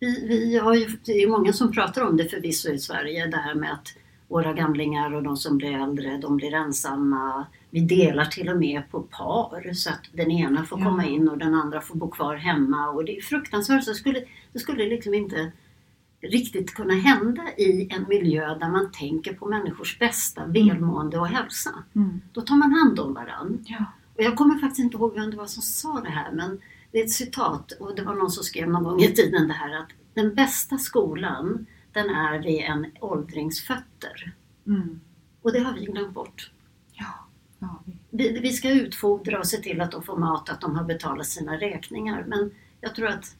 Vi, 0.00 0.28
vi 0.28 0.58
har 0.58 0.74
ju, 0.74 0.86
det 1.04 1.12
är 1.12 1.28
många 1.28 1.52
som 1.52 1.72
pratar 1.72 2.02
om 2.08 2.16
det 2.16 2.24
förvisso 2.28 2.68
i 2.70 2.78
Sverige, 2.78 3.26
det 3.26 3.36
här 3.36 3.54
med 3.54 3.72
att 3.72 3.88
våra 4.28 4.52
gamlingar 4.52 5.14
och 5.14 5.22
de 5.22 5.36
som 5.36 5.58
blir 5.58 5.72
äldre, 5.82 6.18
de 6.18 6.36
blir 6.36 6.54
ensamma. 6.54 7.46
Vi 7.70 7.80
delar 7.80 8.24
till 8.24 8.48
och 8.48 8.56
med 8.56 8.82
på 8.90 9.00
par 9.02 9.72
så 9.72 9.90
att 9.90 10.00
den 10.12 10.30
ena 10.30 10.64
får 10.64 10.78
Ja. 10.80 10.84
komma 10.84 11.06
in 11.06 11.28
och 11.28 11.38
den 11.38 11.54
andra 11.54 11.80
får 11.80 11.94
bo 11.96 12.10
kvar 12.10 12.36
hemma. 12.36 12.88
Och 12.88 13.04
det 13.04 13.16
är 13.16 13.20
fruktansvärt. 13.22 13.84
Så 13.84 13.90
det 13.90 13.96
skulle, 13.96 14.24
det 14.52 14.58
skulle 14.58 14.84
liksom 14.88 15.14
inte 15.14 15.52
riktigt 16.22 16.74
kunna 16.74 16.94
hända 16.94 17.42
i 17.58 17.88
en 17.90 18.04
miljö 18.08 18.58
där 18.58 18.68
man 18.68 18.92
tänker 18.92 19.34
på 19.34 19.46
människors 19.48 19.98
bästa, 19.98 20.46
välmående 20.46 21.18
och 21.18 21.26
hälsa. 21.28 21.70
Mm. 21.94 22.20
Då 22.32 22.40
tar 22.40 22.56
man 22.56 22.72
hand 22.72 23.00
om 23.00 23.14
varandra. 23.14 23.58
Ja. 23.64 23.84
Och 24.16 24.22
jag 24.22 24.36
kommer 24.36 24.58
faktiskt 24.58 24.78
inte 24.80 24.96
ihåg 24.96 25.14
vem 25.14 25.30
det 25.30 25.36
var 25.36 25.46
som 25.46 25.62
sa 25.62 26.00
det 26.00 26.10
här 26.10 26.32
men 26.32 26.60
det 26.90 27.00
är 27.00 27.04
ett 27.04 27.10
citat 27.10 27.72
och 27.72 27.94
det 27.96 28.02
var 28.02 28.14
någon 28.14 28.30
som 28.30 28.44
skrev 28.44 28.68
någon 28.68 28.84
gång 28.84 29.00
i 29.02 29.12
tiden 29.12 29.48
det 29.48 29.54
här 29.54 29.74
att 29.78 29.88
den 30.14 30.34
bästa 30.34 30.78
skolan 30.78 31.66
den 31.92 32.10
är 32.10 32.38
vid 32.42 32.60
en 32.60 32.86
åldrings 33.00 33.60
fötter. 33.60 34.32
Mm. 34.66 35.00
Och 35.42 35.52
det 35.52 35.58
har 35.60 35.72
vi 35.72 35.84
glömt 35.84 36.14
bort. 36.14 36.50
Ja. 36.92 37.06
Ja, 37.58 37.82
vi- 37.84 37.98
Vi, 38.32 38.38
vi 38.40 38.52
ska 38.52 38.70
utfodra 38.70 39.38
och 39.38 39.46
se 39.46 39.56
till 39.56 39.80
att 39.80 39.90
de 39.92 40.02
får 40.02 40.16
mat, 40.18 40.48
att 40.48 40.60
de 40.60 40.76
har 40.76 40.84
betalat 40.84 41.26
sina 41.26 41.56
räkningar. 41.56 42.24
Men 42.28 42.50
jag 42.80 42.94
tror 42.94 43.06
att 43.08 43.36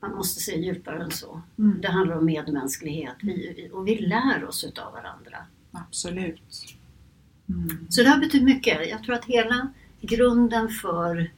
man 0.00 0.14
måste 0.14 0.40
se 0.40 0.60
djupare 0.60 1.02
än 1.02 1.10
så. 1.10 1.42
Mm. 1.58 1.80
Det 1.80 1.88
handlar 1.88 2.16
om 2.18 2.24
medmänsklighet 2.24 3.16
vi, 3.22 3.70
och 3.72 3.88
vi 3.88 3.98
lär 3.98 4.44
oss 4.44 4.64
utav 4.64 4.92
varandra. 4.92 5.38
Absolut. 5.72 6.42
Mm. 7.48 7.86
Så 7.88 8.02
det 8.02 8.08
har 8.08 8.18
betytt 8.18 8.42
mycket. 8.42 8.88
Jag 8.90 9.04
tror 9.04 9.14
att 9.14 9.24
hela 9.24 9.72
grunden 10.00 10.68
för 10.68 11.30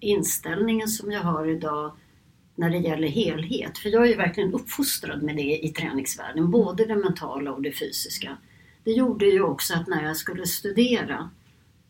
inställningen 0.00 0.88
som 0.88 1.12
jag 1.12 1.20
har 1.20 1.46
idag 1.46 1.92
när 2.54 2.70
det 2.70 2.78
gäller 2.78 3.08
helhet, 3.08 3.78
för 3.78 3.88
jag 3.88 4.02
är 4.02 4.06
ju 4.06 4.16
verkligen 4.16 4.54
uppfostrad 4.54 5.22
med 5.22 5.36
det 5.36 5.64
i 5.64 5.68
träningsvärlden, 5.68 6.50
både 6.50 6.84
det 6.84 6.96
mentala 6.96 7.52
och 7.52 7.62
det 7.62 7.72
fysiska. 7.72 8.36
Det 8.84 8.90
gjorde 8.90 9.26
ju 9.26 9.42
också 9.42 9.74
att 9.74 9.86
när 9.86 10.04
jag 10.04 10.16
skulle 10.16 10.46
studera 10.46 11.30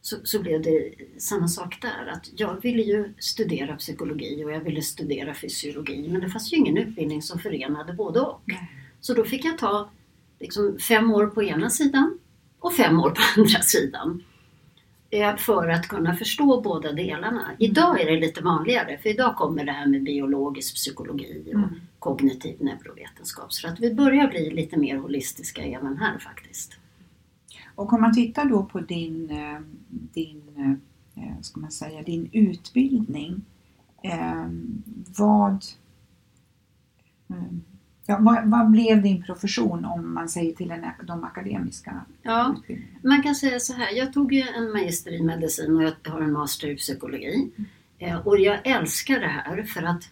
så, 0.07 0.17
så 0.25 0.41
blev 0.43 0.63
det 0.63 0.95
samma 1.19 1.49
sak 1.49 1.79
där. 1.83 2.07
Att 2.13 2.31
jag 2.37 2.63
ville 2.63 2.83
ju 2.83 3.15
studera 3.19 3.77
psykologi 3.77 4.45
och 4.45 4.53
jag 4.53 4.61
ville 4.61 4.83
studera 4.83 5.35
fysiologi 5.35 6.09
men 6.09 6.21
det 6.21 6.29
fanns 6.29 6.53
ju 6.53 6.57
ingen 6.57 6.77
utbildning 6.79 7.23
som 7.23 7.39
förenade 7.39 7.93
både 7.93 8.21
och. 8.21 8.41
Nej. 8.45 8.71
Så 9.01 9.15
då 9.15 9.25
fick 9.25 9.45
jag 9.45 9.59
ta 9.59 9.91
liksom, 10.41 10.79
fem 10.79 11.11
år 11.15 11.27
på 11.27 11.43
ena 11.43 11.71
sidan 11.71 12.19
och 12.59 12.75
fem 12.75 13.01
år 13.01 13.11
på 13.11 13.21
andra 13.41 13.61
sidan. 13.61 14.23
Eh, 15.11 15.37
För 15.37 15.69
att 15.69 15.89
kunna 15.89 16.17
förstå 16.17 16.61
båda 16.61 16.93
delarna. 16.93 17.51
Idag 17.59 18.01
är 18.01 18.07
det 18.11 18.21
lite 18.21 18.41
vanligare 18.43 18.99
för 19.03 19.09
idag 19.09 19.37
kommer 19.37 19.65
det 19.65 19.73
här 19.73 19.87
med 19.87 20.03
biologisk 20.03 20.75
psykologi 20.75 21.43
och 21.47 21.55
Mm. 21.55 21.71
kognitiv 21.99 22.57
neurovetenskap. 22.61 23.53
Så 23.53 23.69
att 23.69 23.81
vi 23.81 23.95
börjar 23.95 24.29
bli 24.29 24.51
lite 24.51 24.77
mer 24.77 24.97
holistiska 24.97 25.63
även 25.63 25.97
här 25.97 26.19
faktiskt. 26.19 26.79
Och 27.75 27.93
om 27.93 28.01
man 28.01 28.15
tittar 28.15 28.45
då 28.45 28.65
på 28.65 28.81
din, 28.81 29.31
eh, 29.31 29.61
din, 29.89 30.43
eh, 31.15 31.41
ska 31.41 31.61
man 31.61 31.71
säga, 31.71 32.03
din 32.03 32.29
utbildning. 32.33 33.43
Eh, 34.03 34.47
vad, 35.19 35.65
ja, 38.07 38.19
vad, 38.21 38.51
vad 38.51 38.71
blev 38.71 39.03
din 39.03 39.23
profession 39.23 39.85
om 39.85 40.15
man 40.15 40.29
säger 40.29 40.53
till 40.53 40.71
en, 40.71 40.85
de 41.05 41.25
akademiska 41.25 42.05
Ja, 42.23 42.55
utbildningarna? 42.59 42.99
Man 43.03 43.23
kan 43.23 43.35
säga 43.35 43.61
så 43.61 43.73
här, 43.73 43.93
jag 43.93 44.13
tog 44.13 44.33
ju 44.33 44.43
en 44.43 44.73
magister 44.73 45.13
i 45.13 45.23
medicin 45.23 45.77
och 45.77 45.83
jag 45.83 45.95
har 46.05 46.21
en 46.21 46.33
master 46.33 46.69
i 46.69 46.77
psykologi. 46.77 47.51
Och 48.25 48.39
jag 48.39 48.67
älskar 48.67 49.21
det 49.21 49.27
här 49.27 49.63
för 49.63 49.83
att 49.83 50.11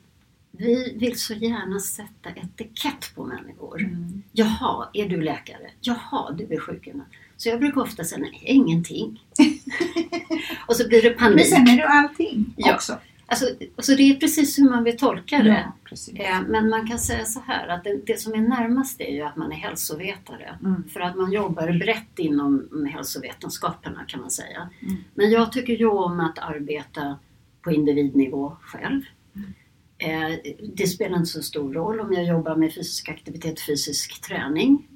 vi 0.51 0.97
vill 0.99 1.19
så 1.19 1.35
gärna 1.35 1.81
sätta 1.81 2.31
etikett 2.31 3.15
på 3.15 3.25
människor. 3.25 3.83
Mm. 3.83 4.23
Jaha, 4.33 4.89
är 4.93 5.09
du 5.09 5.21
läkare? 5.21 5.71
Jaha, 5.81 6.33
du 6.33 6.55
är 6.55 6.61
sjukgymnast. 6.61 7.11
Så 7.43 7.49
jag 7.49 7.61
brukar 7.61 7.81
ofta 7.81 8.05
säga 8.05 8.19
nej, 8.21 8.41
ingenting. 8.45 9.21
och 10.67 10.77
så 10.77 10.89
blir 10.89 11.03
det 11.03 11.09
Men 11.19 11.19
panik. 11.19 11.47
sen 11.47 11.69
är 11.69 11.77
du 11.77 11.83
allting 11.83 12.55
Ja. 12.57 12.75
också. 12.75 12.99
Alltså, 13.27 13.47
alltså 13.77 13.95
det 13.95 14.03
är 14.03 14.15
precis 14.15 14.59
hur 14.59 14.71
man 14.71 14.85
vill 14.85 14.97
tolka 14.97 15.39
det. 15.43 15.65
Ja. 16.13 16.25
Eh, 16.25 16.43
Men 16.49 16.69
man 16.71 16.89
kan 16.89 16.99
säga 16.99 17.25
så 17.25 17.41
här 17.47 17.69
att 17.69 17.85
det, 17.85 18.01
det 18.07 18.21
som 18.21 18.33
är 18.33 18.39
närmast 18.41 19.01
är 19.01 19.11
ju 19.15 19.23
att 19.23 19.37
man 19.37 19.53
är 19.53 19.57
hälsovetare. 19.57 20.59
Mm. 20.65 20.85
För 20.89 21.01
att 21.01 21.17
man 21.17 21.33
jobbar 21.33 21.79
brett 21.79 22.19
inom 22.19 22.69
hälsovetenskaperna 22.95 24.05
kan 24.09 24.21
man 24.21 24.31
säga. 24.31 24.69
Mm. 24.83 24.97
Men 25.15 25.31
jag 25.31 25.53
tycker 25.53 25.73
ju 25.73 25.87
om 25.87 26.21
att 26.21 26.39
arbeta 26.39 27.19
på 27.63 27.71
individnivå 27.73 28.57
själv. 28.63 29.03
Mm. 29.37 29.53
Eh, 30.33 30.39
Det 30.75 30.87
spelar 30.87 31.17
inte 31.17 31.31
så 31.31 31.43
stor 31.43 31.73
roll 31.73 32.01
om 32.01 32.13
jag 32.13 32.25
jobbar 32.25 32.57
med 32.57 32.75
fysisk 32.75 33.09
aktivitet, 33.09 33.61
fysisk 33.67 34.21
träning 34.23 34.89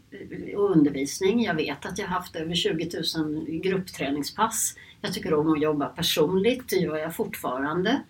undervisning. 0.57 1.43
Jag 1.43 1.55
vet 1.55 1.87
att 1.87 1.99
jag 1.99 2.07
har 2.07 2.15
haft 2.15 2.37
över 2.37 2.55
20 2.55 2.91
000 3.17 3.61
gruppträningspass. 3.61 4.75
Jag 5.01 5.15
tycker 5.15 5.35
om 5.35 5.53
att 5.53 5.63
jobba 5.63 5.87
personligt, 5.87 6.69
det 6.69 6.77
gör 6.77 6.97
jag 6.97 7.17
fortfarande. 7.17 8.03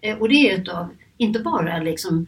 Eh, 0.00 0.18
Och 0.18 0.28
det 0.28 0.50
är 0.50 0.60
utav, 0.60 0.88
inte 1.16 1.40
bara 1.40 1.78
liksom 1.78 2.26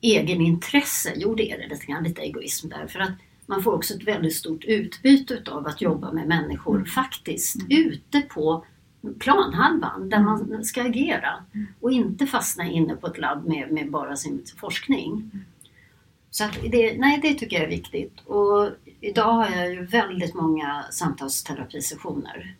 egenintresse, 0.00 1.12
jo 1.16 1.34
det 1.34 1.52
är 1.52 1.58
det 1.58 1.68
lite 1.68 1.86
grann, 1.86 2.04
lite 2.04 2.22
egoism 2.22 2.68
där. 2.68 2.86
För 2.86 3.00
att 3.00 3.12
man 3.46 3.62
får 3.62 3.72
också 3.72 3.94
ett 3.94 4.02
väldigt 4.02 4.36
stort 4.36 4.64
utbyte 4.64 5.34
utav 5.34 5.66
att 5.66 5.80
jobba 5.80 6.12
med 6.12 6.28
människor 6.28 6.84
faktiskt 6.84 7.56
ute 7.68 8.20
på 8.20 8.64
planhalvan 9.18 10.08
där 10.08 10.20
man 10.20 10.64
ska 10.64 10.82
agera 10.82 11.44
och 11.80 11.92
inte 11.92 12.26
fastna 12.26 12.70
inne 12.70 12.96
på 12.96 13.06
ett 13.06 13.18
labb 13.18 13.46
med, 13.46 13.72
med 13.72 13.90
bara 13.90 14.16
sin 14.16 14.44
forskning. 14.56 15.30
Så 16.36 16.44
det, 16.70 16.98
nej, 16.98 17.18
det 17.22 17.34
tycker 17.34 17.56
jag 17.56 17.64
är 17.64 17.68
viktigt. 17.68 18.20
Och 18.26 18.68
idag 19.00 19.32
har 19.32 19.50
jag 19.50 19.70
ju 19.72 19.86
väldigt 19.86 20.34
många 20.34 20.84
samtalsterapisessioner. 20.90 22.54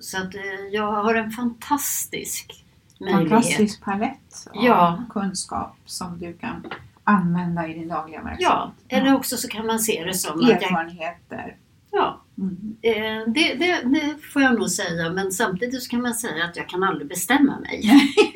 Så 0.00 0.18
att 0.18 0.34
eh, 0.34 0.42
jag 0.72 0.92
har 0.92 1.14
en 1.14 1.30
fantastisk 1.30 2.64
möjlighet. 3.00 3.28
Fantastisk 3.30 3.84
palett 3.84 4.46
av 4.54 4.64
Ja. 4.64 5.02
kunskap 5.10 5.76
som 5.84 6.18
du 6.18 6.32
kan 6.32 6.66
använda 7.04 7.68
i 7.68 7.74
din 7.74 7.88
dagliga 7.88 8.18
verksamhet. 8.22 8.40
Ja, 8.40 8.72
eller 8.88 9.14
också 9.14 9.36
så 9.36 9.48
kan 9.48 9.66
man 9.66 9.78
se 9.78 10.04
det 10.04 10.14
som 10.14 10.40
att 10.40 10.48
jag... 10.48 10.62
Erfarenheter. 10.62 11.56
Ja, 11.90 12.22
Mm. 12.38 12.76
eh, 12.82 13.32
det, 13.32 13.54
det, 13.54 13.82
det 13.84 14.16
får 14.32 14.42
jag 14.42 14.54
nog 14.58 14.70
säga. 14.70 15.10
Men 15.10 15.32
samtidigt 15.32 15.82
så 15.82 15.90
kan 15.90 16.02
man 16.02 16.14
säga 16.14 16.44
att 16.44 16.56
jag 16.56 16.68
kan 16.68 16.82
aldrig 16.82 17.08
bestämma 17.08 17.58
mig. 17.60 17.90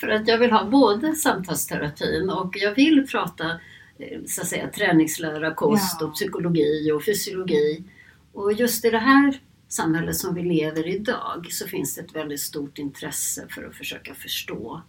För 0.00 0.08
att 0.08 0.28
jag 0.28 0.38
vill 0.38 0.52
ha 0.52 0.64
både 0.64 1.12
samtalsterapin 1.14 2.30
och 2.30 2.56
jag 2.56 2.74
vill 2.74 3.06
prata 3.06 3.50
eh, 3.98 4.20
så 4.26 4.40
att 4.40 4.46
säga, 4.48 4.68
träningslära, 4.68 5.54
kost 5.54 5.96
Ja. 6.00 6.06
och 6.06 6.14
psykologi 6.14 6.92
och 6.92 7.04
fysiologi. 7.04 7.84
Och 8.32 8.52
just 8.52 8.84
i 8.84 8.90
det 8.90 8.98
här 8.98 9.40
samhället 9.68 10.16
som 10.16 10.34
vi 10.34 10.42
lever 10.42 10.86
i 10.86 10.94
idag 10.96 11.46
så 11.50 11.66
finns 11.66 11.94
det 11.94 12.00
ett 12.00 12.16
väldigt 12.16 12.40
stort 12.40 12.78
intresse 12.78 13.46
för 13.50 13.64
att 13.64 13.74
försöka 13.74 14.14
förstå. 14.14 14.82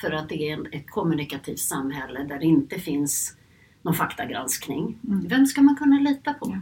För 0.00 0.10
att 0.10 0.28
det 0.28 0.50
är 0.50 0.74
ett 0.76 0.90
kommunikativt 0.90 1.58
samhälle 1.58 2.22
där 2.22 2.38
det 2.38 2.44
inte 2.46 2.78
finns 2.78 3.36
någon 3.82 3.94
faktagranskning. 3.94 4.98
Mm. 5.08 5.28
Vem 5.28 5.46
ska 5.46 5.62
man 5.62 5.76
kunna 5.76 5.98
lita 6.00 6.34
på? 6.34 6.46
Ja. 6.50 6.60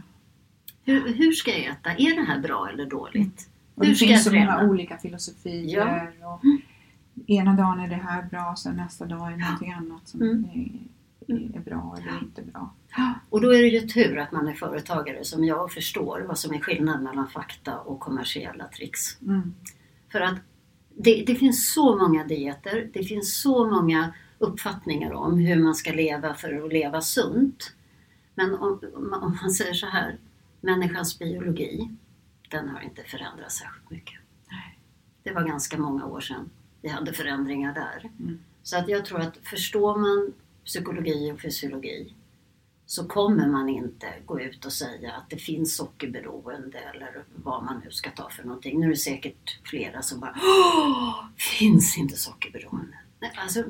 Hur, 0.83 1.13
hur 1.13 1.31
ska 1.31 1.51
jag 1.51 1.65
äta? 1.65 1.89
Är 1.89 2.15
det 2.15 2.21
här 2.21 2.39
bra 2.39 2.69
eller 2.73 2.85
dåligt? 2.85 3.49
Och 3.75 3.85
Hur 3.85 3.91
det 3.91 3.97
finns 3.97 4.23
så 4.23 4.33
många 4.33 4.63
olika 4.69 4.97
filosofier. 4.97 6.11
Och 6.23 6.41
ena 7.27 7.53
dagen 7.53 7.79
är 7.79 7.87
det 7.87 7.95
här 7.95 8.23
bra, 8.23 8.55
sen 8.57 8.75
nästa 8.75 9.05
dag 9.05 9.27
är 9.27 9.31
det 9.31 9.43
någonting 9.43 9.71
annat 9.73 10.07
som 10.07 10.21
Mm. 10.21 10.45
är, 10.45 11.57
är 11.57 11.59
bra 11.59 11.97
eller 11.99 12.19
inte 12.23 12.41
bra. 12.41 12.73
Och 13.29 13.41
då 13.41 13.53
är 13.53 13.61
det 13.61 13.67
ju 13.67 13.81
tur 13.87 14.17
att 14.17 14.31
man 14.31 14.47
är 14.47 14.53
företagare 14.53 15.23
som 15.23 15.43
jag 15.43 15.71
förstår 15.71 16.25
vad 16.27 16.39
som 16.39 16.53
är 16.53 16.59
skillnad 16.59 17.03
mellan 17.03 17.27
fakta 17.27 17.79
och 17.79 17.99
kommersiella 17.99 18.67
tricks. 18.67 19.21
Mm. 19.21 19.53
För 20.11 20.21
att 20.21 20.37
det, 20.97 21.23
det 21.27 21.35
finns 21.35 21.73
så 21.73 21.97
många 21.97 22.23
dieter, 22.23 22.89
det 22.93 23.03
finns 23.03 23.41
så 23.41 23.69
många 23.69 24.13
uppfattningar 24.37 25.11
om 25.13 25.37
hur 25.37 25.63
man 25.63 25.75
ska 25.75 25.91
leva 25.93 26.33
för 26.33 26.65
att 26.65 26.73
leva 26.73 27.01
sunt. 27.01 27.73
Men 28.35 28.53
om, 28.53 28.79
om 28.95 29.13
om 29.13 29.37
man 29.41 29.51
säger 29.51 29.73
så 29.73 29.85
här, 29.87 30.17
människans 30.61 31.19
biologi, 31.19 31.89
den 32.51 32.69
har 32.69 32.81
inte 32.81 33.03
förändrats 33.03 33.57
särskilt 33.57 33.89
mycket. 33.89 34.19
Det 35.23 35.33
var 35.33 35.43
ganska 35.43 35.77
många 35.77 36.05
år 36.05 36.19
sedan 36.21 36.49
vi 36.81 36.89
hade 36.89 37.13
förändringar 37.13 37.73
där. 37.73 38.09
Mm. 38.19 38.39
Så 38.63 38.77
att 38.77 38.89
jag 38.89 39.05
tror 39.05 39.19
att 39.19 39.37
förstår 39.43 39.97
man 39.97 40.33
psykologi 40.65 41.31
och 41.31 41.41
fysiologi 41.41 42.13
så 42.85 43.07
kommer 43.07 43.47
man 43.47 43.69
inte 43.69 44.13
gå 44.25 44.41
ut 44.41 44.65
och 44.65 44.73
säga 44.73 45.11
att 45.11 45.29
det 45.29 45.37
finns 45.37 45.75
sockerberoende 45.75 46.79
eller 46.79 47.23
vad 47.35 47.63
man 47.63 47.81
nu 47.85 47.91
ska 47.91 48.09
ta 48.09 48.29
för 48.29 48.43
någonting. 48.43 48.79
Nu 48.79 48.85
är 48.85 48.89
det 48.89 48.97
säkert 48.97 49.59
flera 49.63 50.01
som 50.01 50.19
bara 50.19 50.35
Åh, 50.35 51.25
finns 51.37 51.97
inte 51.97 52.15
sockerberoende? 52.15 52.97
Nej, 53.19 53.31
alltså, 53.35 53.63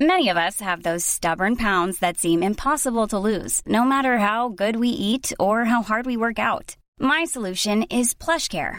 Many 0.00 0.28
of 0.28 0.36
us 0.36 0.60
have 0.60 0.82
those 0.82 1.06
stubborn 1.06 1.56
pounds 1.56 1.98
that 2.00 2.18
seem 2.18 2.42
impossible 2.42 3.06
to 3.06 3.18
lose, 3.18 3.62
no 3.66 3.84
matter 3.84 4.18
how 4.18 4.48
good 4.48 4.76
we 4.76 4.88
eat 4.88 5.32
or 5.38 5.64
how 5.64 5.82
hard 5.82 6.04
we 6.04 6.16
work 6.16 6.38
out. 6.38 6.76
My 6.98 7.24
solution 7.26 7.84
is 7.84 8.14
PlushCare. 8.14 8.78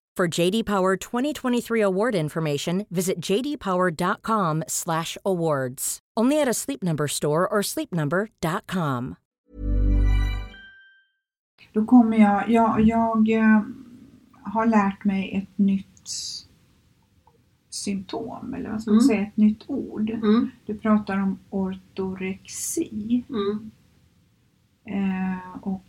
For 0.17 0.27
JD 0.27 0.63
Power 0.65 0.97
2023 0.97 1.81
award 1.81 2.15
information, 2.15 2.85
visit 2.89 3.21
jdpower.com/awards. 3.21 5.99
Only 6.19 6.41
at 6.41 6.47
a 6.49 6.53
Sleep 6.53 6.83
Number 6.83 7.07
store 7.07 7.47
or 7.47 7.61
sleepnumber.com. 7.63 9.15
Då 11.73 11.85
kommer 11.85 12.17
jag, 12.17 12.49
jag, 12.49 12.81
jag 12.81 13.29
eh, 13.29 13.61
har 14.43 14.65
lärt 14.65 15.05
mig 15.05 15.33
ett 15.35 15.57
nytt 15.57 16.09
symptom, 17.69 18.53
eller 18.53 18.71
vad 18.71 18.81
ska 18.81 18.91
man 18.91 18.99
Mm. 18.99 19.07
säga, 19.07 19.21
ett 19.21 19.37
nytt 19.37 19.63
ord. 19.67 20.09
Mm. 20.09 20.49
Du 20.65 20.77
pratar 20.77 21.17
om 21.17 21.39
ortorexi. 21.49 23.23
Mm. 23.29 23.71
Eh, 24.85 25.57
och 25.61 25.83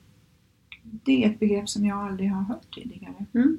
det 0.83 1.25
är 1.25 1.31
ett 1.31 1.41
begrepp 1.41 1.69
som 1.69 1.87
jag 1.87 1.99
aldrig 1.99 2.31
har 2.33 2.43
hört 2.43 2.75
tidigare. 2.75 3.27
Mm. 3.35 3.59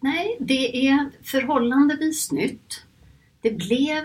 Nej, 0.00 0.36
det 0.40 0.86
är 0.88 1.10
förhållandevis 1.22 2.32
nytt. 2.32 2.84
Det 3.40 3.50
blev... 3.50 4.04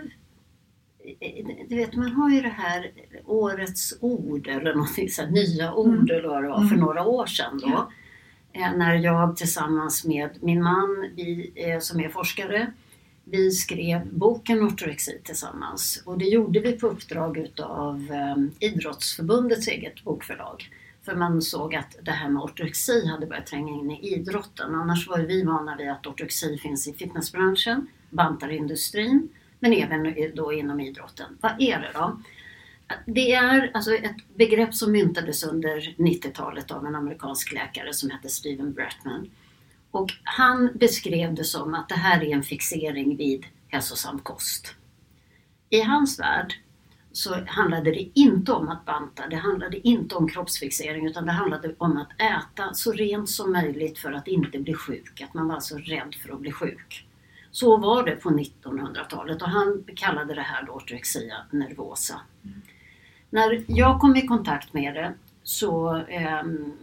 Du 1.70 1.76
vet, 1.76 1.96
man 1.96 2.12
har 2.12 2.30
ju 2.30 2.42
det 2.42 2.50
här 2.58 2.92
årets 3.26 3.98
ord 4.02 4.48
eller 4.48 4.74
någonting 4.76 5.10
så 5.10 5.22
här, 5.22 5.30
nya 5.32 5.74
ord 5.74 5.88
Mm. 6.10 6.16
eller 6.20 6.28
vad 6.30 6.44
det 6.44 6.50
var 6.50 6.60
för 6.60 6.66
Mm. 6.76 6.80
några 6.80 7.06
år 7.06 7.26
sedan 7.26 7.60
då. 7.64 7.68
Ja. 7.68 7.92
Eh, 8.54 8.78
När 8.78 8.96
jag 8.96 9.38
tillsammans 9.38 10.06
med 10.06 10.30
min 10.42 10.64
man, 10.64 11.10
vi, 11.16 11.52
eh, 11.56 11.80
som 11.80 12.00
är 12.00 12.10
forskare, 12.10 12.72
vi 13.24 13.52
skrev 13.52 14.08
boken 14.14 14.64
Ortorexi 14.64 15.22
tillsammans. 15.24 16.02
Och 16.06 16.18
det 16.18 16.26
gjorde 16.26 16.60
vi 16.60 16.72
på 16.72 16.88
uppdrag 16.88 17.38
utav 17.38 18.08
eh, 18.12 18.68
Idrottsförbundets 18.70 19.68
eget 19.68 20.04
bokförlag. 20.04 20.70
För 21.08 21.16
man 21.16 21.42
såg 21.42 21.76
att 21.76 21.96
det 22.02 22.12
här 22.12 22.30
med 22.30 22.42
ortorexi 22.42 23.08
hade 23.08 23.26
börjat 23.26 23.46
tränga 23.46 23.74
in 23.74 23.92
i 23.92 24.14
idrotten. 24.14 24.76
Annars 24.76 25.08
var 25.08 25.20
vi 25.20 25.44
vana 25.44 25.76
vid 25.76 25.90
att 25.90 26.08
ortorexi 26.08 26.58
finns 26.58 26.88
i 26.88 26.94
fitnessbranschen, 26.94 27.88
bantarindustrin, 28.10 29.30
men 29.60 29.74
även 29.74 30.16
då 30.36 30.54
inom 30.54 30.80
idrotten. 30.80 31.38
Vad 31.42 31.52
är 31.52 31.80
det 31.80 31.92
då? 31.94 32.22
Det 33.06 33.34
är 33.34 33.72
alltså 33.74 33.94
ett 33.94 34.16
begrepp 34.36 34.76
som 34.76 34.92
myntades 34.92 35.44
under 35.44 35.96
90-talet 35.98 36.72
av 36.72 36.86
en 36.86 36.96
amerikansk 36.96 37.54
läkare 37.54 37.94
som 37.94 38.10
hette 38.10 38.30
Steven 38.30 38.74
Bratman. 38.74 39.32
Och 39.92 40.14
han 40.24 40.70
beskrev 40.74 41.36
det 41.36 41.44
som 41.44 41.74
att 41.74 41.90
det 41.90 41.96
här 41.96 42.24
är 42.24 42.34
en 42.34 42.44
fixering 42.44 43.18
vid 43.18 43.46
hälsosam 43.68 44.20
kost. 44.20 44.76
I 45.70 45.82
hans 45.82 46.20
värld 46.20 46.54
så 47.18 47.36
handlade 47.48 47.92
det 47.92 48.20
inte 48.20 48.52
om 48.52 48.70
att 48.70 48.86
banta, 48.86 49.28
det 49.28 49.36
handlade 49.36 49.88
inte 49.88 50.16
om 50.16 50.30
kroppsfixering 50.30 51.08
utan 51.08 51.26
det 51.26 51.32
handlade 51.32 51.76
om 51.78 51.98
att 51.98 52.22
äta 52.22 52.74
så 52.74 52.92
rent 52.92 53.30
som 53.30 53.52
möjligt 53.52 54.00
för 54.00 54.12
att 54.12 54.28
inte 54.28 54.60
bli 54.60 54.74
sjuk. 54.74 55.22
Att 55.22 55.34
man 55.34 55.48
var 55.48 55.56
alltså 55.56 55.78
rädd 55.78 56.16
för 56.16 56.34
att 56.34 56.40
bli 56.40 56.52
sjuk. 56.52 57.08
Så 57.52 57.78
var 57.78 58.06
det 58.06 58.12
på 58.12 58.30
1900-talet 58.30 59.42
och 59.42 59.50
han 59.50 59.84
kallade 59.96 60.34
det 60.34 60.42
här 60.42 60.64
då 60.64 60.72
ortorexia 60.72 61.36
nervosa. 61.52 62.22
När 63.30 63.64
jag 63.68 64.00
kom 64.00 64.16
i 64.16 64.28
kontakt 64.28 64.74
med 64.74 64.94
det 64.94 65.14
så 65.44 65.90
ehm, 66.10 66.74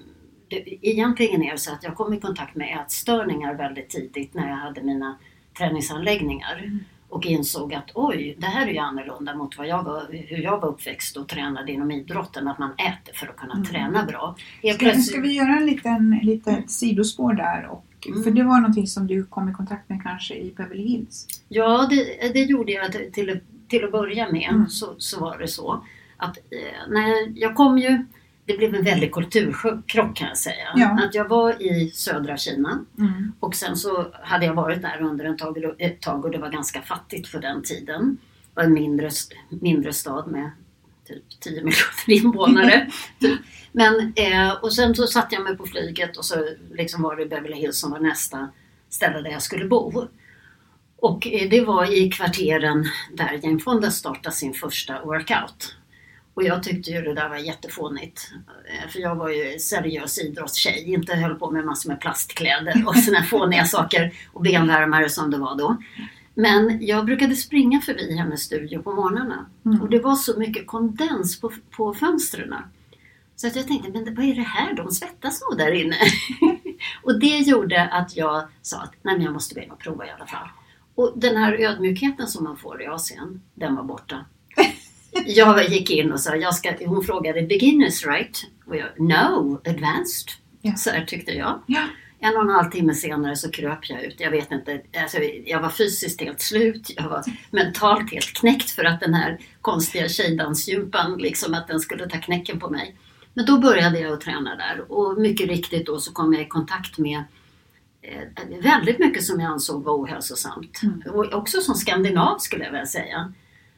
det, 0.49 0.87
egentligen 0.89 1.43
är 1.43 1.53
det 1.53 1.59
så 1.59 1.73
att 1.73 1.85
jag 1.85 1.95
kom 1.95 2.15
i 2.15 2.21
kontakt 2.21 2.55
med 2.55 2.79
ätstörningar 2.81 3.55
väldigt 3.55 3.91
tidigt 3.91 4.35
när 4.35 4.49
jag 4.49 4.57
hade 4.57 4.83
mina 4.83 5.19
träningsanläggningar 5.59 6.59
mm 6.59 6.85
och 7.15 7.27
insåg 7.27 7.75
att 7.75 7.91
oj, 7.95 8.37
det 8.39 8.47
här 8.47 8.67
är 8.67 8.73
ju 8.73 8.79
annorlunda 8.79 9.35
mot 9.35 9.59
vad 9.59 9.67
jag 9.67 9.83
var, 9.83 10.07
hur 10.11 10.43
jag 10.43 10.61
var 10.61 10.69
uppväxt 10.69 11.17
och 11.17 11.29
tränade 11.29 11.73
inom 11.73 11.91
idrotten, 11.91 12.49
att 12.49 12.59
man 12.59 12.71
äter 12.73 13.15
för 13.15 13.27
att 13.27 13.37
kunna 13.37 13.65
träna 13.65 14.05
bra. 14.05 14.37
Helt 14.63 14.79
Ska, 14.79 14.93
ska 14.93 15.21
vi 15.21 15.33
göra 15.33 15.57
en 15.57 15.67
liten 15.67 16.21
litet 16.23 16.71
sidospår 16.71 17.33
där? 17.33 17.69
Och, 17.71 17.85
Mm. 18.07 18.23
För 18.23 18.31
det 18.31 18.43
var 18.43 18.61
någonting 18.61 18.87
som 18.87 19.07
du 19.07 19.25
kom 19.25 19.49
i 19.49 19.53
kontakt 19.53 19.89
med 19.89 20.03
kanske 20.03 20.35
i 20.35 20.55
Beverly 20.57 20.83
Hills? 20.83 21.27
Ja, 21.49 21.87
det, 21.91 22.33
det 22.33 22.41
gjorde 22.41 22.73
jag 22.73 22.93
till, 22.93 23.13
till, 23.13 23.41
till 23.69 23.85
att 23.85 23.93
börja 23.93 24.33
med. 24.33 24.51
Mm. 24.51 24.69
Så, 24.69 24.95
så 24.99 25.21
var 25.21 25.39
det 25.39 25.49
så. 25.49 25.85
Att, 26.17 26.37
eh, 26.37 26.89
när 26.89 27.41
jag 27.41 27.55
kom 27.55 27.79
ju, 27.79 28.05
det 28.47 28.59
blev 28.59 28.75
en 28.75 28.85
väldig 28.85 29.13
kulturkrock 29.13 30.17
kan 30.17 30.29
jag 30.29 30.39
säga. 30.39 30.69
Ja. 30.75 31.05
Att 31.05 31.15
jag 31.15 31.29
var 31.29 31.63
i 31.63 31.91
södra 31.91 32.37
Kina 32.37 32.85
Mm. 32.99 33.33
och 33.41 33.55
sen 33.55 33.77
så 33.77 34.07
hade 34.23 34.47
jag 34.47 34.55
varit 34.55 34.83
där 34.83 35.01
under 35.03 35.25
en 35.25 35.37
tag, 35.37 35.59
ett 35.79 36.01
tag 36.01 36.25
och 36.25 36.31
det 36.31 36.39
var 36.39 36.51
ganska 36.51 36.83
fattigt 36.83 37.29
för 37.29 37.41
den 37.41 37.63
tiden. 37.63 38.17
Det 38.45 38.61
var 38.61 38.63
en 38.63 38.73
mindre, 38.73 39.11
mindre 39.49 39.93
stad 39.93 40.27
med 40.27 40.51
typ 41.09 41.41
10 41.41 41.51
miljoner 41.63 41.73
invånare. 42.27 42.91
typ. 43.21 43.41
Men, 43.73 44.13
eh, 44.17 44.53
och 44.63 44.75
sen 44.75 44.95
så 44.95 45.07
satte 45.07 45.35
jag 45.35 45.45
mig 45.45 45.57
på 45.57 45.67
flyget 45.67 46.17
och 46.17 46.25
så 46.25 46.49
liksom 46.73 47.03
var 47.03 47.17
det 47.17 47.27
Beverly 47.27 47.57
Hills 47.57 47.79
som 47.81 47.91
var 47.91 48.01
nästa 48.01 48.49
ställe 48.91 49.21
där 49.21 49.31
jag 49.31 49.43
skulle 49.43 49.65
bo. 49.65 50.09
Och 50.97 51.27
eh, 51.27 51.49
det 51.51 51.61
var 51.65 51.93
i 51.93 52.11
kvarteren 52.11 52.85
där 53.13 53.41
Jane 53.43 53.59
Fonda 53.59 53.91
startade 53.91 54.35
sin 54.37 54.55
första 54.55 55.05
workout. 55.05 55.77
Och 56.35 56.43
jag 56.43 56.63
tyckte 56.63 56.91
ju 56.91 57.03
det 57.03 57.15
där 57.15 57.29
var 57.29 57.37
jättefånigt. 57.37 58.31
Eh, 58.85 58.89
För 58.91 59.01
jag 59.01 59.15
var 59.17 59.29
ju 59.31 59.59
seriös 59.59 60.19
idrottstjej, 60.19 60.93
inte 60.93 61.15
höll 61.15 61.35
på 61.35 61.51
med 61.51 61.65
massor 61.65 61.89
med 61.91 62.01
plastkläder 62.01 62.85
och 62.87 62.95
här 62.95 63.23
fåniga 63.23 63.65
saker 63.77 64.15
och 64.33 64.43
benvärmare 64.43 65.09
som 65.09 65.31
det 65.31 65.39
var 65.39 65.57
då. 65.59 65.77
Men 66.35 66.87
jag 66.87 67.05
brukade 67.07 67.37
springa 67.37 67.81
förbi 67.81 68.17
hennes 68.17 68.41
studio 68.43 68.83
på 68.83 68.93
morgnarna 68.93 69.47
Mm. 69.67 69.81
och 69.83 69.91
det 69.91 69.99
var 69.99 70.15
så 70.17 70.39
mycket 70.39 70.67
kondens 70.67 71.41
på, 71.41 71.53
på 71.71 71.95
fönstren. 71.95 72.55
Så 73.37 73.47
att 73.47 73.57
jag 73.57 73.67
tänkte, 73.69 73.91
men 73.91 74.15
vad 74.15 74.25
är 74.25 74.35
det 74.35 74.41
här? 74.43 74.75
De 74.75 74.91
svettas 74.91 75.41
nog 75.43 75.59
där 75.59 75.73
inne. 75.73 75.97
och 77.03 77.21
det 77.21 77.39
gjorde 77.39 77.85
att 77.89 78.17
jag 78.17 78.49
sa 78.63 78.83
att 78.83 78.93
nej, 79.03 79.15
men 79.15 79.25
jag 79.25 79.33
måste 79.33 79.55
gå 79.55 79.61
in 79.61 79.71
och 79.71 79.79
prova 79.79 80.07
i 80.07 80.11
alla 80.11 80.27
fall. 80.27 80.49
Och 80.95 81.13
den 81.17 81.37
här 81.37 81.53
ödmjukheten 81.53 82.27
som 82.27 82.45
man 82.45 82.57
får 82.57 82.83
i 82.83 82.87
Asien, 82.87 83.43
den 83.55 83.77
var 83.77 83.83
borta. 83.85 84.25
Jag 85.27 85.69
gick 85.69 85.91
in 85.91 86.13
och 86.13 86.21
sa, 86.21 86.37
jag 86.37 86.55
ska, 86.55 86.73
hon 86.87 87.05
frågade 87.05 87.43
beginners 87.43 88.07
right? 88.07 88.47
Och 88.67 88.77
jag, 88.77 89.01
no, 89.01 89.61
advanced. 89.65 90.29
Ja. 90.63 90.75
Så 90.77 90.91
här 90.91 91.05
tyckte 91.05 91.33
jag. 91.33 91.63
Ja. 91.67 91.83
En 92.21 92.37
och 92.37 92.43
en 92.43 92.49
halv 92.49 92.71
timme 92.71 92.95
senare 92.95 93.37
så 93.37 93.51
kröp 93.51 93.79
jag 93.91 94.05
ut. 94.05 94.15
Jag 94.19 94.31
vet 94.31 94.53
inte, 94.53 94.81
alltså, 95.03 95.19
jag 95.47 95.61
var 95.61 95.69
fysiskt 95.69 96.21
helt 96.21 96.41
slut. 96.41 96.91
Jag 96.97 97.09
var 97.09 97.25
mentalt 97.51 98.13
helt 98.13 98.33
knäckt 98.33 98.71
för 98.71 98.85
att 98.85 99.01
den 99.01 99.15
här 99.15 99.39
konstiga 99.61 100.09
tjejdansgympan, 100.09 101.19
liksom 101.19 101.55
att 101.55 101.69
den 101.69 101.81
skulle 101.81 102.09
ta 102.09 102.19
knäcken 102.19 102.61
på 102.61 102.71
mig. 102.71 102.97
Men 103.35 103.47
då 103.47 103.59
började 103.59 104.01
jag 104.01 104.13
att 104.13 104.21
träna 104.21 104.57
där 104.57 104.93
och 104.93 105.21
mycket 105.21 105.49
riktigt 105.49 105.87
då 105.87 105.99
så 105.99 106.13
kom 106.13 106.33
jag 106.33 106.43
i 106.43 106.49
kontakt 106.49 106.99
med 106.99 107.25
eh, 108.03 108.61
väldigt 108.63 108.99
mycket 108.99 109.25
som 109.25 109.41
jag 109.41 109.53
ansåg 109.53 109.85
var 109.85 109.95
ohälsosamt. 109.95 110.81
Mm. 110.83 111.03
Och 111.15 111.35
också 111.35 111.61
som 111.61 111.75
skandinav 111.75 112.39
skulle 112.39 112.65
jag 112.65 112.73
vilja 112.73 112.87
säga. 112.87 113.33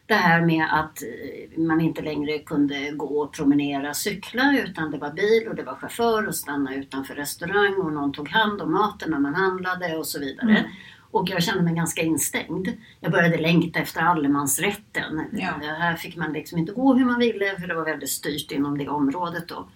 Det 0.07 0.15
här 0.15 0.41
med 0.41 0.67
att 0.71 1.03
eh, 1.03 1.61
man 1.61 1.81
inte 1.81 2.03
längre 2.03 2.39
kunde 2.39 2.91
gå 2.91 3.21
och 3.21 3.33
promenera, 3.33 3.95
cykla 3.95 4.59
utan 4.59 4.91
det 4.91 4.99
var 4.99 5.11
bil 5.11 5.49
och 5.49 5.55
det 5.55 5.63
var 5.63 5.75
chaufför 5.75 6.27
och 6.27 6.35
stanna 6.35 6.75
utanför 6.75 7.15
restaurang 7.15 7.75
och 7.75 7.93
någon 7.93 8.13
tog 8.13 8.29
hand 8.29 8.63
om 8.63 8.73
maten 8.73 9.11
när 9.11 9.19
man 9.19 9.35
handlade 9.35 9.97
och 9.97 10.07
så 10.07 10.21
vidare. 10.21 10.51
Mm. 10.51 10.71
Och 11.11 11.31
jag 11.31 11.43
kände 11.43 11.63
mig 11.63 11.75
ganska 11.75 12.03
instängd. 12.03 12.69
Jag 13.01 13.13
började 13.13 13.37
längta 13.37 13.79
efter 13.79 14.01
allemansrätten. 14.01 15.23
Ja. 15.33 15.55
Det 15.61 15.67
här 15.67 15.97
fick 15.97 16.17
man 16.17 16.33
liksom 16.33 16.59
inte 16.59 16.73
gå 16.73 16.95
hur 16.95 17.05
man 17.05 17.19
ville 17.19 17.57
för 17.61 17.67
det 17.67 17.75
var 17.75 17.85
väldigt 17.85 18.11
styrt 18.11 18.53
inom 18.53 18.79
det 18.79 18.89
området 18.89 19.49
då. 19.49 19.69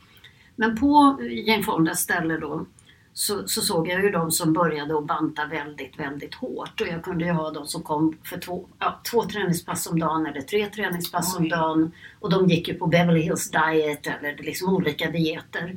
Men 0.57 0.77
på 0.77 1.19
Jane 1.47 1.63
Fondas 1.63 2.01
ställe 2.01 2.37
då 2.37 2.67
så, 3.13 3.49
så 3.49 3.61
såg 3.61 3.89
jag 3.89 4.03
ju 4.03 4.11
de 4.11 4.31
som 4.31 4.53
började 4.53 4.99
att 4.99 5.07
banta 5.07 5.47
väldigt, 5.47 5.99
väldigt 5.99 6.35
hårt. 6.35 6.81
Och 6.81 6.87
jag 6.87 7.05
kunde 7.05 7.25
ju 7.25 7.31
ha 7.31 7.51
de 7.51 7.67
som 7.67 7.83
kom 7.83 8.19
för 8.25 8.39
två, 8.39 8.67
ja, 8.79 9.01
två 9.11 9.25
träningspass 9.25 9.87
om 9.87 9.99
dagen 9.99 10.27
eller 10.27 10.41
tre 10.41 10.67
träningspass 10.67 11.37
om 11.37 11.43
Oj. 11.43 11.49
dagen. 11.49 11.93
Och 12.21 12.31
de 12.31 12.49
gick 12.49 12.69
ju 12.69 12.75
på 12.75 12.87
Beverly 12.87 13.21
Hills 13.21 13.51
Diet 13.51 14.07
eller 14.07 14.37
liksom 14.43 14.75
olika 14.75 15.11
dieter. 15.11 15.77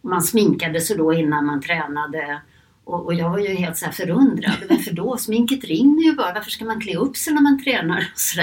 Man 0.00 0.22
sminkade 0.22 0.80
sig 0.80 0.96
då 0.96 1.12
innan 1.12 1.46
man 1.46 1.60
tränade. 1.60 2.40
Och, 2.84 3.04
och 3.04 3.14
jag 3.14 3.30
var 3.30 3.38
ju 3.38 3.54
helt 3.54 3.76
så 3.76 3.84
här 3.84 3.92
förundrad. 3.92 4.56
Varför 4.68 4.92
då? 4.92 5.16
Sminket 5.16 5.64
rinner 5.64 6.02
ju 6.02 6.14
bara. 6.14 6.32
Varför 6.32 6.50
ska 6.50 6.64
man 6.64 6.80
klä 6.80 6.96
upp 6.96 7.16
sig 7.16 7.34
när 7.34 7.42
man 7.42 7.64
tränar? 7.64 7.98
Och, 7.98 8.20
så 8.20 8.42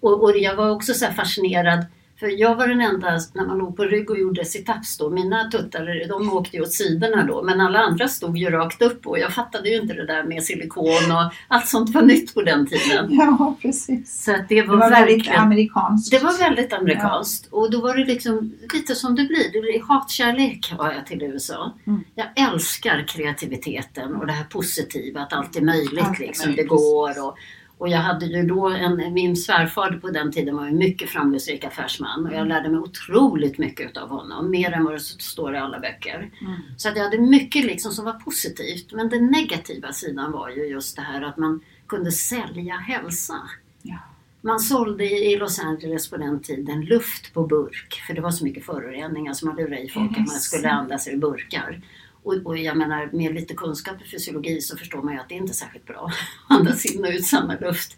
och, 0.00 0.22
och 0.22 0.38
jag 0.38 0.56
var 0.56 0.70
också 0.70 0.94
så 0.94 1.04
här 1.04 1.12
fascinerad. 1.12 1.86
För 2.16 2.40
jag 2.40 2.54
var 2.54 2.68
den 2.68 2.80
enda, 2.80 3.20
när 3.32 3.46
man 3.46 3.58
låg 3.58 3.76
på 3.76 3.84
rygg 3.84 4.10
och 4.10 4.18
gjorde 4.18 4.44
situps 4.44 4.98
då, 4.98 5.10
mina 5.10 5.50
tuttar 5.50 6.08
de 6.08 6.32
åkte 6.32 6.56
ju 6.56 6.62
åt 6.62 6.72
sidorna 6.72 7.26
då, 7.26 7.42
men 7.42 7.60
alla 7.60 7.78
andra 7.78 8.08
stod 8.08 8.38
ju 8.38 8.50
rakt 8.50 8.82
upp 8.82 9.06
och 9.06 9.18
jag 9.18 9.32
fattade 9.32 9.68
ju 9.68 9.80
inte 9.80 9.94
det 9.94 10.06
där 10.06 10.24
med 10.24 10.42
silikon 10.42 10.86
och 10.86 11.32
allt 11.48 11.68
sånt 11.68 11.94
var 11.94 12.02
nytt 12.02 12.34
på 12.34 12.42
den 12.42 12.66
tiden. 12.66 13.06
Ja, 13.10 13.56
precis. 13.62 14.24
Så 14.24 14.30
det 14.30 14.42
Det 14.48 14.62
var, 14.62 14.76
var 14.76 14.90
väldigt 14.90 15.28
amerikanskt. 15.28 16.10
Det 16.10 16.18
var 16.18 16.38
väldigt 16.38 16.72
amerikanskt 16.72 17.48
och 17.50 17.70
då 17.70 17.80
var 17.80 17.96
det 17.96 18.04
liksom 18.04 18.54
lite 18.74 18.94
som 18.94 19.14
det 19.14 19.24
blir. 19.24 19.52
Det 19.52 19.60
blir 19.60 19.82
hatkärlek 19.82 20.74
har 20.78 20.92
jag 20.92 21.06
till 21.06 21.22
USA. 21.22 21.74
Mm. 21.86 22.04
Jag 22.14 22.26
älskar 22.52 23.04
kreativiteten 23.08 24.16
och 24.16 24.26
det 24.26 24.32
här 24.32 24.44
positiva, 24.44 25.20
att 25.20 25.32
allt 25.32 25.56
är 25.56 25.60
möjligt 25.60 26.04
Allt 26.04 26.20
är 26.20 26.26
liksom. 26.26 26.46
möjligt, 26.50 26.68
det 26.68 26.76
går. 26.76 27.26
Och, 27.26 27.38
och 27.78 27.88
jag 27.88 27.98
hade 27.98 28.26
ju 28.26 28.42
då 28.42 28.68
en, 28.68 29.14
min 29.14 29.36
svärfar 29.36 29.98
på 30.02 30.10
den 30.10 30.32
tiden 30.32 30.56
var 30.56 30.66
en 30.66 30.78
mycket 30.78 31.10
framgångsrik 31.10 31.64
affärsman 31.64 32.26
och 32.26 32.34
jag 32.34 32.48
lärde 32.48 32.68
mig 32.68 32.80
otroligt 32.80 33.58
mycket 33.58 33.96
av 33.96 34.08
honom. 34.08 34.50
Mer 34.50 34.72
än 34.72 34.84
vad 34.84 34.94
det 34.94 35.00
står 35.00 35.54
i 35.54 35.58
alla 35.58 35.80
böcker. 35.80 36.30
Mm. 36.40 36.56
Så 36.76 36.88
att 36.88 36.96
jag 36.96 37.04
hade 37.04 37.18
mycket 37.18 37.64
liksom 37.64 37.92
som 37.92 38.04
var 38.04 38.12
positivt. 38.12 38.92
Men 38.92 39.08
den 39.08 39.26
negativa 39.26 39.92
sidan 39.92 40.32
var 40.32 40.48
ju 40.48 40.66
just 40.66 40.96
det 40.96 41.02
här 41.02 41.22
att 41.22 41.36
man 41.36 41.60
kunde 41.86 42.12
sälja 42.12 42.74
hälsa. 42.74 43.34
Ja. 43.82 43.98
Man 44.40 44.60
sålde 44.60 45.04
i 45.04 45.36
Los 45.36 45.58
Angeles 45.58 46.10
på 46.10 46.16
den 46.16 46.40
tiden 46.40 46.80
luft 46.80 47.34
på 47.34 47.46
burk. 47.46 48.02
För 48.06 48.14
det 48.14 48.20
var 48.20 48.30
så 48.30 48.44
mycket 48.44 48.66
föroreningar 48.66 49.32
som 49.32 49.56
lurade 49.56 49.80
i 49.80 49.88
folk 49.88 50.10
att 50.10 50.18
man 50.18 50.26
skulle 50.26 50.70
andas 50.70 51.08
i 51.08 51.16
burkar. 51.16 51.80
Och, 52.24 52.34
och 52.44 52.58
jag 52.58 52.76
menar, 52.76 53.08
med 53.12 53.34
lite 53.34 53.54
kunskap 53.54 54.02
i 54.02 54.08
fysiologi 54.08 54.60
så 54.60 54.76
förstår 54.76 55.02
man 55.02 55.14
ju 55.14 55.20
att 55.20 55.28
det 55.28 55.34
inte 55.34 55.52
är 55.52 55.54
särskilt 55.54 55.86
bra 55.86 56.10
att 56.48 56.58
andas 56.58 56.84
in 56.86 57.04
och 57.04 57.10
ut 57.10 57.24
samma 57.26 57.54
luft. 57.54 57.96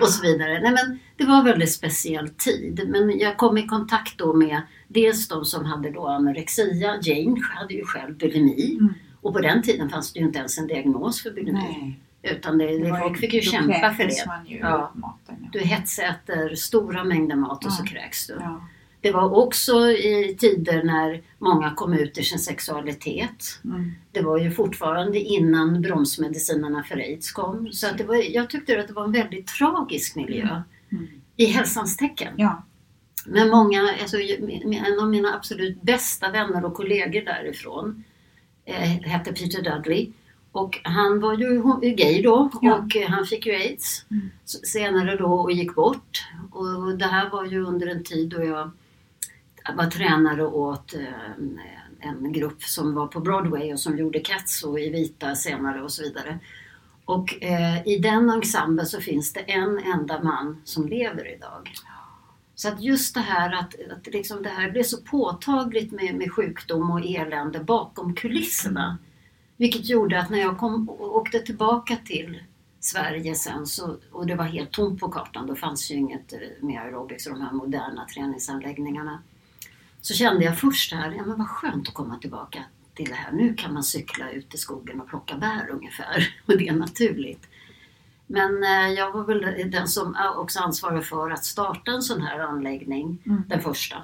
Och 0.00 0.08
så 0.08 0.22
vidare. 0.22 0.60
Nej, 0.60 0.70
men 0.70 0.98
det 1.16 1.24
var 1.24 1.38
en 1.38 1.44
väldigt 1.44 1.72
speciell 1.72 2.28
tid. 2.28 2.80
Men 2.88 3.18
jag 3.18 3.36
kom 3.36 3.58
i 3.58 3.66
kontakt 3.66 4.18
då 4.18 4.32
med 4.34 4.60
dels 4.88 5.28
de 5.28 5.44
som 5.44 5.64
hade 5.64 5.90
då 5.90 6.06
anorexia. 6.06 6.98
Jane 7.02 7.40
hade 7.54 7.74
ju 7.74 7.84
själv 7.84 8.16
bulimi. 8.18 8.76
Mm. 8.80 8.94
Och 9.20 9.32
på 9.32 9.40
den 9.40 9.62
tiden 9.62 9.88
fanns 9.90 10.12
det 10.12 10.20
ju 10.20 10.26
inte 10.26 10.38
ens 10.38 10.58
en 10.58 10.66
diagnos 10.66 11.22
för 11.22 11.30
bulimi. 11.30 11.52
Nej. 11.52 12.00
Utan 12.22 12.58
det, 12.58 12.78
det, 12.78 12.98
folk 13.00 13.18
fick 13.18 13.32
ju 13.34 13.40
kämpa 13.40 13.94
för 13.94 14.04
det. 14.04 14.26
Man 14.26 14.46
ju 14.46 14.56
Ja. 14.58 14.92
maten, 14.94 15.36
ja. 15.42 15.48
Du 15.52 15.58
hetsäter 15.58 16.54
stora 16.54 17.04
mängder 17.04 17.36
mat 17.36 17.64
och 17.64 17.72
så 17.72 17.82
Ja. 17.86 17.90
kräks 17.90 18.26
du. 18.26 18.36
Ja. 18.40 18.68
Det 19.00 19.10
var 19.12 19.34
också 19.44 19.90
i 19.90 20.36
tider 20.38 20.82
när 20.82 21.22
många 21.38 21.74
kom 21.74 21.92
ut 21.92 22.18
i 22.18 22.22
sin 22.22 22.38
sexualitet. 22.38 23.60
Mm. 23.64 23.92
Det 24.12 24.20
var 24.22 24.38
ju 24.38 24.50
fortfarande 24.50 25.20
innan 25.20 25.82
bromsmedicinerna 25.82 26.82
för 26.82 26.96
aids 26.96 27.32
kom. 27.32 27.72
Så 27.72 27.86
att 27.86 27.98
det 27.98 28.04
var, 28.04 28.34
jag 28.34 28.50
tyckte 28.50 28.80
att 28.80 28.88
det 28.88 28.94
var 28.94 29.04
en 29.04 29.12
väldigt 29.12 29.46
tragisk 29.46 30.16
miljö. 30.16 30.62
Mm. 30.92 31.06
I 31.36 31.44
hälsans 31.46 31.96
tecken. 31.96 32.32
ja. 32.36 32.62
Men 33.26 33.50
många, 33.50 33.80
alltså, 34.02 34.16
en 34.18 35.00
av 35.00 35.08
mina 35.08 35.34
absolut 35.34 35.82
bästa 35.82 36.30
vänner 36.30 36.64
och 36.64 36.74
kollegor 36.74 37.20
därifrån 37.24 38.04
eh, 38.64 38.74
hette 39.02 39.32
Peter 39.32 39.62
Dudley. 39.62 40.10
Och 40.52 40.80
han 40.82 41.20
var 41.20 41.34
ju 41.38 41.62
gay 41.96 42.22
då 42.22 42.50
Ja. 42.62 42.74
och 42.78 42.96
han 43.08 43.26
fick 43.26 43.46
ju 43.46 43.52
aids 43.52 44.04
Mm. 44.10 44.30
senare 44.44 45.16
då 45.16 45.26
och 45.26 45.52
gick 45.52 45.74
bort. 45.74 46.24
Och 46.50 46.98
det 46.98 47.04
här 47.06 47.30
var 47.30 47.44
ju 47.44 47.64
under 47.64 47.86
en 47.86 48.04
tid 48.04 48.28
då 48.28 48.44
jag 48.44 48.70
var 49.76 49.90
tränare 49.90 50.46
åt 50.46 50.94
eh, 50.94 51.00
en, 52.00 52.32
grupp 52.32 52.62
som 52.62 52.94
var 52.94 53.06
på 53.06 53.20
Broadway 53.20 53.72
och 53.72 53.80
som 53.80 53.98
gjorde 53.98 54.20
Cats 54.20 54.64
och 54.64 54.80
i 54.80 54.90
vita 54.90 55.34
senare 55.34 55.82
och 55.82 55.92
så 55.92 56.02
vidare. 56.02 56.38
Och 57.04 57.42
eh, 57.42 57.88
i 57.88 57.98
den 57.98 58.30
ensemblen 58.30 58.86
så 58.86 59.00
finns 59.00 59.32
det 59.32 59.40
en 59.40 59.78
enda 59.78 60.22
man 60.22 60.62
som 60.64 60.88
lever 60.88 61.34
idag. 61.34 61.72
Så 62.54 62.68
att 62.68 62.82
just 62.82 63.14
det 63.14 63.20
här 63.20 63.52
att, 63.54 63.74
att 63.90 64.06
liksom 64.06 64.42
det 64.42 64.48
här 64.48 64.70
blev 64.70 64.82
så 64.82 64.96
påtagligt 64.96 65.92
med, 65.92 66.14
med 66.14 66.32
sjukdom 66.32 66.90
och 66.90 67.00
elände 67.04 67.60
bakom 67.60 68.14
kulisserna. 68.14 68.98
Vilket 69.56 69.88
gjorde 69.88 70.20
att 70.20 70.30
när 70.30 70.38
jag 70.38 70.58
kom, 70.58 70.90
åkte 70.90 71.38
tillbaka 71.38 71.96
till 72.04 72.38
Sverige 72.80 73.34
sen 73.34 73.66
så, 73.66 73.96
och 74.12 74.26
det 74.26 74.34
var 74.34 74.44
helt 74.44 74.70
tomt 74.70 75.00
på 75.00 75.08
kartan, 75.08 75.46
då 75.46 75.54
fanns 75.54 75.90
ju 75.90 75.94
inget 75.94 76.32
eh, 76.32 76.38
med 76.60 76.82
aerobics 76.82 77.26
och 77.26 77.32
de 77.32 77.42
här 77.42 77.52
moderna 77.52 78.06
träningsanläggningarna. 78.14 79.22
Så 80.08 80.14
kände 80.14 80.44
jag 80.44 80.58
först 80.58 80.92
här, 80.92 81.14
ja 81.16 81.24
men 81.26 81.38
vad 81.38 81.48
skönt 81.48 81.88
att 81.88 81.94
komma 81.94 82.18
tillbaka 82.18 82.64
till 82.94 83.08
det 83.08 83.14
här. 83.14 83.32
Nu 83.32 83.54
kan 83.54 83.74
man 83.74 83.82
cykla 83.84 84.30
ut 84.30 84.54
i 84.54 84.58
skogen 84.58 85.00
och 85.00 85.08
plocka 85.08 85.36
bär 85.36 85.68
ungefär. 85.70 86.34
Och 86.46 86.58
det 86.58 86.68
är 86.68 86.72
naturligt. 86.72 87.48
Men 88.26 88.64
eh, 88.64 88.88
jag 88.96 89.12
var 89.12 89.24
väl 89.24 89.70
den 89.70 89.88
som 89.88 90.16
också 90.36 90.60
ansvarade 90.60 91.02
för 91.02 91.30
att 91.30 91.44
starta 91.44 91.90
en 91.90 92.02
sån 92.02 92.22
här 92.22 92.38
anläggning, 92.38 93.22
Mm. 93.26 93.42
den 93.48 93.60
första. 93.60 93.96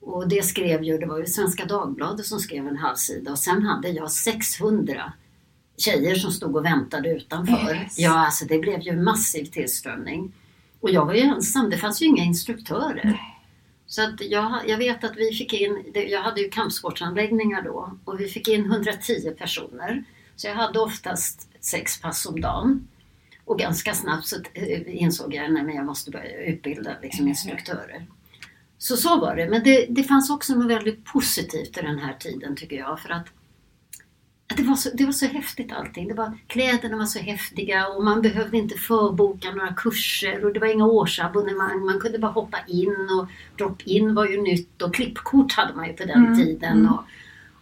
Och 0.00 0.28
det 0.28 0.44
skrev 0.44 0.82
ju, 0.82 0.98
det 0.98 1.06
var 1.06 1.18
ju 1.18 1.26
Svenska 1.26 1.64
Dagbladet 1.64 2.26
som 2.26 2.38
skrev 2.40 2.68
en 2.68 2.76
halvsida 2.76 3.30
och 3.30 3.38
sen 3.38 3.62
hade 3.62 3.88
jag 3.88 4.10
600 4.10 5.12
tjejer 5.76 6.14
som 6.14 6.30
stod 6.30 6.56
och 6.56 6.64
väntade 6.64 7.08
utanför. 7.16 7.74
Yes. 7.74 7.98
Ja, 7.98 8.24
alltså 8.26 8.44
det 8.44 8.58
blev 8.58 8.80
ju 8.80 8.96
massiv 9.02 9.44
tillströmning. 9.44 10.32
Och 10.80 10.90
jag 10.90 11.06
var 11.06 11.14
ju 11.14 11.20
ensam, 11.20 11.70
det 11.70 11.76
fanns 11.78 12.02
ju 12.02 12.06
inga 12.06 12.24
instruktörer. 12.24 13.20
Så 13.94 14.02
att 14.02 14.20
jag, 14.20 14.62
jag 14.66 14.78
vet 14.78 15.04
att 15.04 15.16
vi 15.16 15.34
fick 15.34 15.52
in, 15.52 15.92
jag 15.94 16.22
hade 16.22 16.40
ju 16.40 16.48
kampsportsanläggningar 16.48 17.62
då 17.62 17.98
och 18.04 18.20
vi 18.20 18.28
fick 18.28 18.48
in 18.48 18.64
110 18.64 19.30
personer. 19.38 20.04
Så 20.36 20.46
jag 20.46 20.54
hade 20.54 20.78
oftast 20.80 21.48
sex 21.60 22.00
pass 22.00 22.26
om 22.26 22.40
dagen. 22.40 22.88
Och 23.44 23.58
ganska 23.58 23.94
snabbt 23.94 24.26
så 24.26 24.36
eh, 24.54 25.02
insåg 25.02 25.34
jag 25.34 25.44
att 25.44 25.74
jag 25.74 25.84
måste 25.84 26.10
börja 26.10 26.44
utbilda 26.44 26.96
liksom, 27.02 27.28
instruktörer. 27.28 28.06
Så 28.78 28.96
så 28.96 29.20
var 29.20 29.36
det. 29.36 29.50
Men 29.50 29.62
det, 29.62 29.86
det 29.88 30.02
fanns 30.02 30.30
också 30.30 30.54
något 30.54 30.70
väldigt 30.70 31.04
positivt 31.04 31.78
i 31.78 31.80
den 31.80 31.98
här 31.98 32.14
tiden 32.14 32.56
tycker 32.56 32.76
jag. 32.76 33.00
För 33.00 33.10
att 33.10 33.26
det, 34.56 34.62
var 34.62 34.74
så, 34.74 34.90
det 34.94 35.04
var 35.04 35.12
så 35.12 35.26
häftigt 35.26 35.72
allting. 35.72 36.08
Det 36.08 36.14
var, 36.14 36.32
kläderna 36.46 36.96
var 36.96 37.04
så 37.04 37.18
häftiga 37.18 37.86
och 37.88 38.04
man 38.04 38.22
behövde 38.22 38.56
inte 38.56 38.74
förboka 38.78 39.50
några 39.50 39.74
kurser 39.74 40.44
och 40.44 40.52
det 40.52 40.60
var 40.60 40.66
inga 40.66 40.86
årsabonnemang. 40.86 41.84
Man 41.86 42.00
kunde 42.00 42.18
bara 42.18 42.32
hoppa 42.32 42.58
in 42.66 42.96
och 43.20 43.28
drop-in 43.58 44.14
var 44.14 44.26
ju 44.26 44.42
nytt 44.42 44.82
och 44.82 44.94
klippkort 44.94 45.52
hade 45.52 45.74
man 45.74 45.86
ju 45.86 45.92
på 45.92 46.04
den 46.04 46.24
Mm, 46.24 46.36
tiden. 46.38 46.78
mm. 46.78 46.92
Och, 46.92 47.00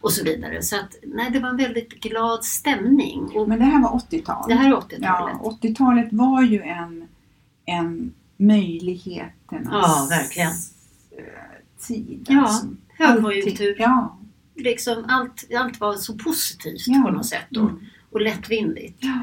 och 0.01 0.13
så 0.13 0.25
vidare. 0.25 0.63
Så 0.63 0.77
att, 0.77 0.97
nej, 1.03 1.31
det 1.31 1.39
var 1.41 1.49
en 1.49 1.57
väldigt 1.57 1.91
glad 2.01 2.45
stämning. 2.45 3.31
Och 3.35 3.49
Men 3.49 3.59
det 3.59 3.65
här 3.65 3.83
var 3.83 3.89
80-tal. 3.91 4.49
det 4.49 4.55
här 4.55 4.69
är 4.73 4.77
80-talet. 4.77 5.37
Ja, 5.43 5.59
80-talet 5.63 6.09
var 6.13 6.43
ju 6.43 6.61
en, 6.63 7.09
en 7.65 8.13
möjligheternas 8.37 9.69
Ja, 9.73 10.07
verkligen. 10.11 10.49
eh, 11.19 11.87
tid. 11.87 12.27
Ja, 12.29 12.41
alltså. 12.43 12.67
högkonjunktur. 12.99 13.77
Ja, 13.79 14.19
liksom 14.55 15.05
allt, 15.09 15.45
allt 15.57 15.81
var 15.81 15.95
så 15.97 16.19
positivt 16.19 16.83
Ja. 16.87 17.03
på 17.07 17.11
något 17.11 17.27
sätt 17.27 17.47
då, 17.51 17.61
Mm. 17.61 17.87
och 18.11 18.21
lättvindigt. 18.21 18.97
ja. 19.01 19.21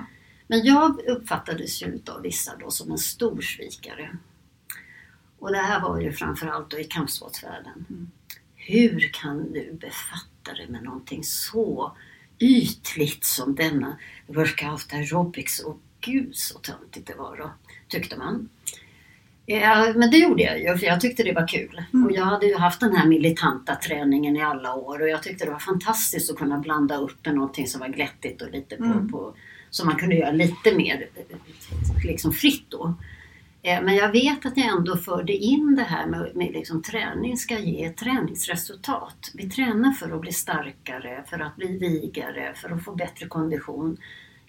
Men 0.48 0.65
jag 0.65 1.00
uppfattades 1.08 1.82
ju 1.84 2.00
av 2.08 2.22
vissa 2.22 2.56
då 2.58 2.72
som 2.72 2.92
en 2.92 2.98
stor 2.98 3.42
svikare. 3.42 4.18
Och 5.39 5.52
det 5.52 5.58
här 5.58 5.82
var 5.82 6.02
ju 6.02 6.13
framförallt 6.13 6.70
då 6.72 6.80
i 6.80 6.84
kampsportsvärlden. 6.84 7.86
Mm. 7.89 8.12
Hur 8.56 9.10
kan 9.13 9.52
du 9.54 9.74
befatta 9.82 10.54
dig 10.54 10.68
med 10.70 10.84
någonting 10.84 11.24
så 11.24 11.98
ytligt 12.39 13.24
som 13.26 13.56
denna 13.56 13.98
workout 14.28 14.94
aerobics? 14.94 15.60
Och 15.60 15.80
gud 16.02 16.36
så 16.36 16.60
töntigt 16.60 17.08
det 17.08 17.15
var 17.15 17.38
då, 17.38 17.52
tyckte 17.88 18.18
man. 18.18 18.50
Ja, 19.51 19.93
men 19.95 20.12
det 20.12 20.17
gjorde 20.17 20.43
jag 20.43 20.59
ju 20.59 20.77
för 20.77 20.85
jag 20.85 21.01
tyckte 21.01 21.23
det 21.23 21.33
var 21.33 21.47
kul. 21.47 21.81
Mm. 21.93 22.05
Och 22.05 22.12
jag 22.12 22.25
hade 22.25 22.45
ju 22.45 22.55
haft 22.57 22.79
den 22.79 22.95
här 22.95 23.07
militanta 23.07 23.75
träningen 23.75 24.35
i 24.35 24.41
alla 24.41 24.73
år 24.75 25.01
och 25.01 25.09
jag 25.09 25.23
tyckte 25.23 25.45
det 25.45 25.51
var 25.51 25.59
fantastiskt 25.59 26.31
att 26.31 26.38
kunna 26.38 26.57
blanda 26.57 26.97
upp 26.97 27.25
med 27.25 27.35
någonting 27.35 27.67
som 27.67 27.79
var 27.79 27.88
glättigt 27.88 28.41
och 28.41 28.51
lite 28.51 28.75
på, 28.77 28.83
Mm. 28.83 29.12
på 29.12 29.33
som 29.69 29.88
man 29.88 29.95
kunde 29.95 30.15
göra 30.15 30.31
lite 30.31 30.75
mer 30.75 31.07
eh, 31.15 31.38
liksom 32.05 32.33
fritt 32.33 32.65
då. 32.69 32.93
Eh, 33.63 33.81
Men 33.81 33.95
jag 33.95 34.12
vet 34.12 34.45
att 34.45 34.57
jag 34.57 34.77
ändå 34.77 34.97
förde 34.97 35.33
in 35.33 35.75
det 35.75 35.83
här 35.83 36.05
med, 36.07 36.31
med 36.35 36.51
liksom 36.51 36.81
träning 36.83 37.38
ska 37.38 37.59
ge 37.59 37.89
träningsresultat. 37.89 39.31
Vi 39.33 39.49
tränar 39.49 39.91
för 39.91 40.12
att 40.15 40.21
bli 40.21 40.31
starkare, 40.33 41.23
för 41.29 41.39
att 41.39 41.55
bli 41.55 41.77
vigare, 41.77 42.53
för 42.55 42.69
att 42.69 42.83
få 42.83 42.95
bättre 42.95 43.27
kondition. 43.27 43.97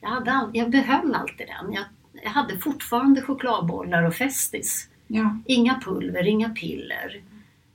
Jag, 0.01 0.09
hade 0.09 0.33
all, 0.33 0.51
jag 0.53 0.71
behöll 0.71 1.15
alltid 1.15 1.47
den. 1.47 1.73
Jag, 1.73 1.85
jag 2.23 2.31
hade 2.31 2.59
fortfarande 2.59 3.23
chokladbollar 3.23 4.03
och 4.03 4.15
Festis. 4.15 4.89
Ja. 5.07 5.39
Inga 5.47 5.81
pulver, 5.81 6.27
inga 6.27 6.49
piller. 6.49 7.23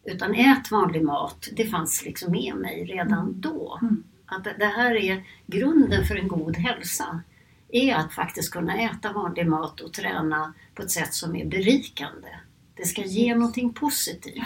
Utan 0.03 0.35
ät 0.35 0.71
vanlig 0.71 1.03
mat. 1.03 1.49
Det 1.55 1.65
fanns 1.65 2.05
liksom 2.05 2.31
med 2.31 2.55
mig 2.55 2.85
redan 2.85 3.41
då. 3.41 3.79
Mm. 3.81 4.03
Att 4.25 4.43
det, 4.43 4.65
här 4.65 4.95
är 4.95 5.23
grunden 5.47 6.05
för 6.05 6.15
en 6.15 6.27
god 6.27 6.57
hälsa. 6.57 7.21
Är 7.69 7.95
att 7.95 8.13
faktiskt 8.13 8.51
kunna 8.51 8.77
äta 8.77 9.13
vanlig 9.13 9.47
mat 9.47 9.81
och 9.81 9.93
träna 9.93 10.53
på 10.75 10.81
ett 10.81 10.91
sätt 10.91 11.13
som 11.13 11.35
är 11.35 11.45
berikande. 11.45 12.27
Det 12.75 12.85
ska 12.85 13.01
ge 13.01 13.35
någonting 13.35 13.73
positivt. 13.73 14.43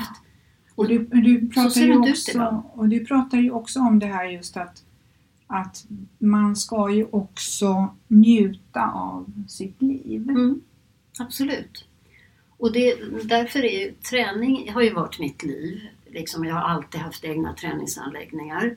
Och 0.76 0.88
du, 0.88 1.00
du, 1.00 1.50
pratar 1.50 1.82
ju 1.82 1.98
också, 1.98 2.64
och 2.74 2.90
du 2.90 3.06
pratar 3.06 3.38
ju 3.38 3.52
också 3.52 3.80
om 3.80 4.00
det 4.00 4.06
här 4.06 4.26
just 4.26 4.58
att, 4.58 4.84
att 5.52 5.86
man 6.18 6.56
ska 6.56 6.92
ju 6.92 7.08
också 7.12 7.96
njuta 8.08 8.92
av 8.92 9.34
sitt 9.48 9.82
liv. 9.82 10.30
Mm, 10.30 10.62
absolut. 11.20 11.86
Och 12.58 12.72
det, 12.72 12.96
därför 13.24 13.66
är 13.66 13.92
träning 13.92 14.72
har 14.72 14.82
ju 14.82 14.94
varit 14.94 15.20
mitt 15.20 15.44
liv. 15.44 15.82
Liksom 16.06 16.46
jag 16.46 16.56
har 16.56 16.62
alltid 16.62 17.02
haft 17.02 17.26
egna 17.26 17.54
träningsanläggningar. 17.54 18.76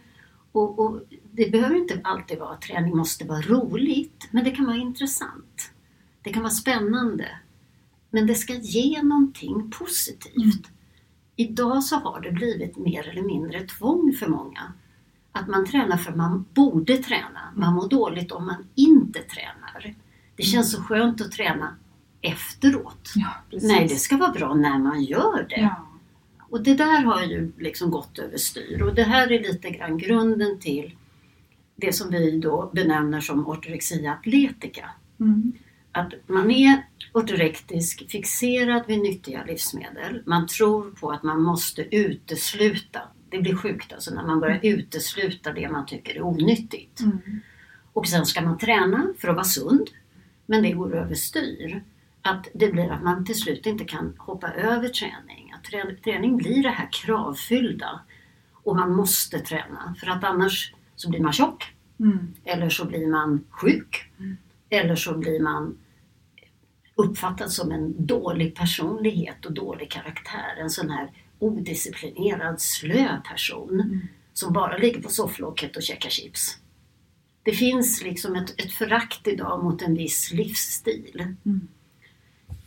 Och, 0.52 0.78
och 0.78 1.00
det 1.32 1.52
behöver 1.52 1.76
inte 1.76 2.00
alltid 2.04 2.38
vara 2.38 2.54
att 2.54 2.62
träning 2.62 2.96
måste 2.96 3.24
vara 3.24 3.40
roligt, 3.40 4.28
men 4.30 4.44
det 4.44 4.50
kan 4.50 4.66
vara 4.66 4.76
intressant. 4.76 5.72
Det 6.22 6.32
kan 6.32 6.42
vara 6.42 6.52
spännande. 6.52 7.28
Men 8.10 8.26
det 8.26 8.34
ska 8.34 8.54
ge 8.54 9.02
någonting 9.02 9.70
positivt. 9.70 10.70
Idag 11.36 11.84
så 11.84 11.96
har 11.96 12.20
det 12.20 12.32
blivit 12.32 12.76
mer 12.76 13.08
eller 13.08 13.22
mindre 13.22 13.60
tvång 13.60 14.12
för 14.20 14.26
många. 14.26 14.72
Att 15.32 15.48
man 15.48 15.66
tränar 15.66 15.96
för 15.96 16.12
man 16.12 16.44
borde 16.54 16.96
träna. 16.96 17.52
Man 17.56 17.74
mår 17.74 17.88
dåligt 17.88 18.32
om 18.32 18.46
man 18.46 18.66
inte 18.74 19.18
tränar. 19.18 19.94
Det 20.36 20.42
känns 20.42 20.72
så 20.72 20.82
skönt 20.82 21.20
att 21.20 21.32
träna 21.32 21.76
efteråt. 22.20 23.12
Ja. 23.14 23.28
Nej, 23.62 23.88
det 23.88 23.96
ska 23.96 24.16
vara 24.16 24.32
bra 24.32 24.54
när 24.54 24.78
man 24.78 25.02
gör 25.04 25.46
det. 25.48 25.60
Ja. 25.60 25.88
Och 26.40 26.62
det 26.62 26.74
där 26.74 27.02
har 27.02 27.22
ju 27.22 27.52
liksom 27.58 27.90
gått 27.90 28.18
överstyr 28.18 28.82
och 28.82 28.94
det 28.94 29.02
här 29.02 29.32
är 29.32 29.40
lite 29.40 29.70
grann 29.70 29.98
grunden 29.98 30.58
till 30.60 30.96
det 31.76 31.92
som 31.92 32.10
vi 32.10 32.38
då 32.38 32.70
benämner 32.74 33.20
som 33.20 33.48
ortorexia 33.48 34.12
atletica. 34.12 34.90
Mm. 35.20 35.52
Att 35.92 36.12
man 36.26 36.50
är 36.50 36.86
ortorektisk, 37.12 38.10
fixerad 38.10 38.82
vid 38.86 38.98
nyttiga 38.98 39.44
livsmedel. 39.44 40.22
Man 40.26 40.46
tror 40.46 40.90
på 40.90 41.10
att 41.10 41.22
man 41.22 41.42
måste 41.42 41.96
utesluta, 41.96 43.00
det 43.32 43.38
blir 43.38 43.56
sjukt 43.56 43.92
alltså 43.92 44.14
när 44.14 44.26
man 44.26 44.40
börjar 44.40 44.60
utesluta 44.62 45.52
det 45.52 45.68
man 45.68 45.86
tycker 45.86 46.16
är 46.16 46.22
onyttigt. 46.22 47.00
Mm. 47.00 47.18
Och 47.92 48.06
sen 48.06 48.26
ska 48.26 48.40
man 48.40 48.58
träna 48.58 49.06
för 49.18 49.28
att 49.28 49.34
vara 49.34 49.44
sund. 49.44 49.88
Men 50.46 50.62
det 50.62 50.72
går 50.72 50.94
överstyr. 50.94 51.82
Att 52.22 52.48
det 52.54 52.72
blir 52.72 52.90
att 52.90 53.02
man 53.02 53.24
till 53.24 53.34
slut 53.34 53.66
inte 53.66 53.84
kan 53.84 54.14
hoppa 54.18 54.52
över 54.52 54.88
träning. 54.88 55.52
Att 55.54 55.64
trä- 55.64 56.02
träning 56.04 56.36
blir 56.36 56.62
det 56.62 56.68
här 56.68 56.88
kravfyllda. 56.92 58.00
Och 58.52 58.76
man 58.76 58.92
måste 58.92 59.38
träna 59.38 59.94
för 60.00 60.06
att 60.06 60.24
annars 60.24 60.74
så 60.96 61.10
blir 61.10 61.20
man 61.20 61.32
tjock. 61.32 61.74
Mm. 62.00 62.34
Eller 62.44 62.68
så 62.68 62.84
blir 62.84 63.06
man 63.06 63.44
sjuk. 63.50 64.10
Eller 64.70 64.96
så 64.96 65.18
blir 65.18 65.40
man 65.40 65.78
uppfattad 66.94 67.52
som 67.52 67.72
en 67.72 68.06
dålig 68.06 68.54
personlighet 68.54 69.46
och 69.46 69.52
dålig 69.52 69.90
karaktär. 69.90 70.56
En 70.60 70.70
sån 70.70 70.90
här 70.90 71.10
odisciplinerad, 71.42 72.60
slö 72.60 73.20
person 73.30 74.02
som 74.32 74.52
bara 74.52 74.76
ligger 74.76 75.02
på 75.02 75.08
sofflocket 75.08 75.76
och 75.76 75.82
käkar 75.82 76.10
chips. 76.10 76.58
Det 77.42 77.52
finns 77.52 78.02
liksom 78.02 78.34
ett, 78.34 78.60
ett 78.60 78.72
förakt 78.72 79.28
idag 79.28 79.64
mot 79.64 79.82
en 79.82 79.94
viss 79.94 80.32
livsstil. 80.32 81.34
Mm. 81.44 81.68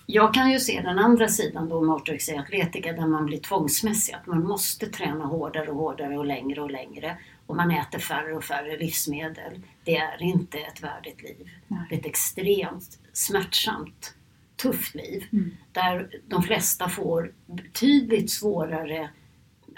Jag 0.06 0.34
kan 0.34 0.52
ju 0.52 0.60
se 0.60 0.82
den 0.82 1.00
andra 1.00 1.28
sidan 1.28 1.70
då 1.70 1.82
med 1.82 1.96
ortorexia 1.96 2.40
atletica 2.40 2.94
där 2.94 3.08
man 3.08 3.26
blir 3.26 3.40
tvångsmässig. 3.40 4.14
Att 4.14 4.28
man 4.28 4.44
måste 4.44 4.88
träna 4.88 5.26
hårdare 5.26 5.68
och 5.68 5.78
hårdare 5.78 6.18
och 6.18 6.26
längre 6.26 6.62
och 6.62 6.72
längre. 6.72 7.18
Och 7.46 7.56
man 7.56 7.72
äter 7.72 8.00
färre 8.00 8.34
och 8.34 8.44
färre 8.44 8.78
livsmedel. 8.78 9.62
Det 9.84 9.96
är 9.96 10.22
inte 10.22 10.58
ett 10.58 10.84
värdigt 10.84 11.24
liv. 11.24 11.50
Nej. 11.68 11.80
Det 11.90 11.96
är 11.96 12.00
ett 12.00 12.06
extremt 12.06 13.00
smärtsamt, 13.14 14.14
tufft 14.56 14.96
liv. 14.96 15.24
Mm. 15.34 15.52
Där 15.72 16.10
de 16.28 16.44
flesta 16.44 16.90
får 16.90 17.32
betydligt 17.46 18.32
svårare 18.32 19.10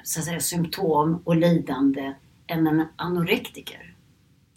så 0.04 0.20
att 0.20 0.26
säga, 0.26 0.40
symptom 0.40 1.22
och 1.24 1.36
lidande 1.36 2.14
än 2.48 2.68
en 2.68 2.86
anorektiker. 2.96 3.94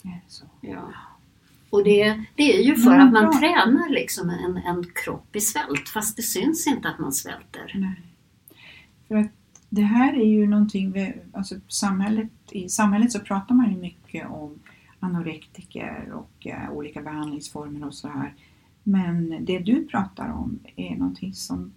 Det 0.03 0.09
är 0.09 0.21
så. 0.29 0.45
Ja. 0.61 0.93
Och 1.71 1.85
det, 1.85 2.25
det 2.35 2.57
är 2.59 2.63
ju 2.63 2.77
för 2.77 2.95
Ja, 2.95 3.03
att 3.07 3.13
man 3.13 3.25
bra. 3.25 3.39
tränar 3.39 3.89
liksom 3.89 4.31
en, 4.31 4.57
en 4.57 4.85
kropp 4.95 5.37
i 5.37 5.41
svält 5.41 5.89
fast 5.89 6.17
det 6.17 6.23
syns 6.23 6.67
inte 6.67 6.89
att 6.89 6.99
man 6.99 7.13
svälter. 7.13 7.73
Nej. 7.75 8.03
För 9.09 9.15
att 9.17 9.31
det 9.69 9.83
här 9.83 10.13
är 10.21 10.25
ju 10.27 10.47
någonting, 10.47 10.93
vi, 10.93 11.15
alltså 11.33 11.55
samhället, 11.69 12.31
i 12.51 12.69
samhället 12.69 13.13
så 13.13 13.21
pratar 13.21 13.55
man 13.55 13.71
ju 13.71 13.77
mycket 13.77 14.31
om 14.31 14.59
anorektiker 15.01 16.13
och 16.13 16.47
eh, 16.47 16.71
olika 16.73 17.03
behandlingsformer 17.03 17.87
och 17.87 17.95
så 17.95 18.09
här. 18.09 18.35
Men 18.83 19.45
det 19.45 19.59
du 19.59 19.87
pratar 19.87 20.29
om 20.29 20.59
är 20.77 20.97
någonting 20.97 21.35
som 21.35 21.73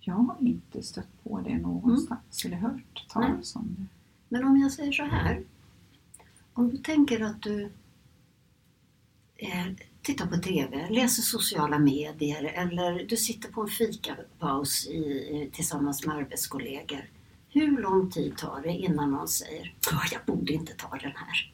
jag 0.00 0.14
har 0.14 0.36
inte 0.40 0.82
stött 0.82 1.22
på 1.24 1.40
det 1.40 1.58
någonstans 1.58 2.44
eller 2.44 2.56
hört 2.56 3.06
talas 3.08 3.56
om 3.56 3.76
det. 3.78 3.86
Men 4.28 4.44
om 4.44 4.56
jag 4.56 4.72
säger 4.72 4.92
så 4.92 5.02
här. 5.04 5.42
Om 6.52 6.70
du 6.70 6.76
tänker 6.76 7.20
att 7.24 7.42
du 7.42 7.70
eh, 9.36 9.66
tittar 10.02 10.26
på 10.26 10.36
TV, 10.36 10.88
läser 10.90 11.22
sociala 11.22 11.78
medier 11.78 12.44
eller 12.44 13.06
du 13.08 13.16
sitter 13.16 13.52
på 13.52 13.62
en 13.62 13.68
fikapaus 13.68 14.86
i, 14.86 15.50
tillsammans 15.52 16.06
med 16.06 16.16
arbetskollegor. 16.16 17.10
Hur 17.48 17.82
lång 17.82 18.10
tid 18.10 18.36
tar 18.36 18.60
det 18.62 18.72
innan 18.72 19.10
någon 19.10 19.28
säger 19.28 19.74
"Åh, 19.92 20.04
jag 20.12 20.20
borde 20.36 20.52
inte 20.52 20.72
ta 20.74 20.88
den 20.90 21.12
här? 21.16 21.52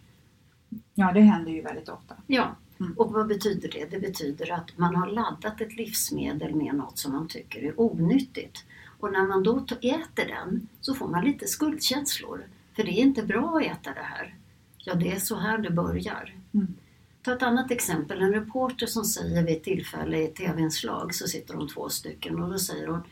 Ja, 0.95 1.13
det 1.13 1.21
händer 1.21 1.53
ju 1.53 1.63
väldigt 1.63 1.89
ofta. 1.89 2.17
Ja, 2.27 2.57
Mm. 2.83 2.95
och 2.99 3.13
vad 3.13 3.27
betyder 3.27 3.69
det? 3.69 3.91
Det 3.91 3.99
betyder 3.99 4.53
att 4.53 4.79
man 4.79 4.95
har 4.95 5.07
laddat 5.07 5.61
ett 5.61 5.77
livsmedel 5.77 6.55
med 6.55 6.75
något 6.75 6.99
som 6.99 7.13
man 7.13 7.29
tycker 7.29 7.63
är 7.63 7.81
onyttigt. 7.81 8.65
Och 8.99 9.13
när 9.13 9.27
man 9.27 9.43
då 9.43 9.67
äter 9.81 10.27
den 10.29 10.69
så 10.81 10.95
får 10.95 11.09
man 11.09 11.25
lite 11.25 11.47
skuldkänslor. 11.47 12.47
För 12.77 12.83
det 12.83 12.91
är 12.91 13.03
inte 13.03 13.23
bra 13.23 13.57
att 13.57 13.63
äta 13.63 13.95
det 13.95 14.03
här. 14.03 14.35
Ja, 14.77 14.95
det 14.95 15.13
är 15.13 15.19
så 15.19 15.37
här 15.37 15.59
det 15.59 15.71
börjar. 15.71 16.35
Mm. 16.55 16.75
Ta 17.23 17.33
ett 17.33 17.43
annat 17.43 17.71
exempel. 17.71 18.23
En 18.23 18.33
reporter 18.33 18.87
som 18.87 19.05
säger 19.05 19.43
vid 19.43 19.57
ett 19.57 19.65
tillfälle 19.65 20.19
i 20.19 20.25
ett 20.25 20.35
tv-inslag 20.35 21.15
så 21.15 21.29
sitter 21.29 21.55
de 21.55 21.69
två 21.69 21.89
stycken 21.89 22.43
och 22.43 22.51
då 22.51 22.59
säger 22.59 22.87
hon 22.87 23.03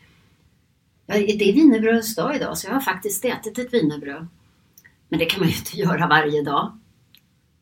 Ja, 1.07 1.15
det 1.15 1.51
är 1.51 1.53
wienerbrödets 1.53 2.15
dag 2.15 2.37
idag 2.37 2.59
så 2.59 2.67
jag 2.67 2.75
har 2.75 2.81
faktiskt 2.81 3.25
ätit 3.25 3.59
ett 3.59 3.75
wienerbröd. 3.75 4.27
Men 5.09 5.19
det 5.19 5.25
kan 5.25 5.41
man 5.41 5.49
ju 5.49 5.57
inte 5.57 5.77
göra 5.77 6.07
varje 6.07 6.43
dag. 6.43 6.79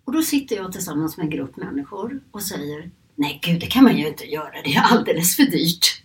Och 0.08 0.14
då 0.14 0.22
sitter 0.22 0.56
jag 0.56 0.72
tillsammans 0.72 1.16
med 1.16 1.24
en 1.24 1.30
grupp 1.30 1.56
människor 1.56 2.20
och 2.30 2.42
säger 2.42 2.90
Nej 3.14 3.40
gud, 3.42 3.60
det 3.60 3.66
kan 3.66 3.84
man 3.84 3.96
ju 3.96 4.08
inte 4.08 4.24
göra. 4.24 4.62
Det 4.64 4.74
är 4.74 4.82
alldeles 4.82 5.36
för 5.36 5.42
dyrt. 5.42 6.02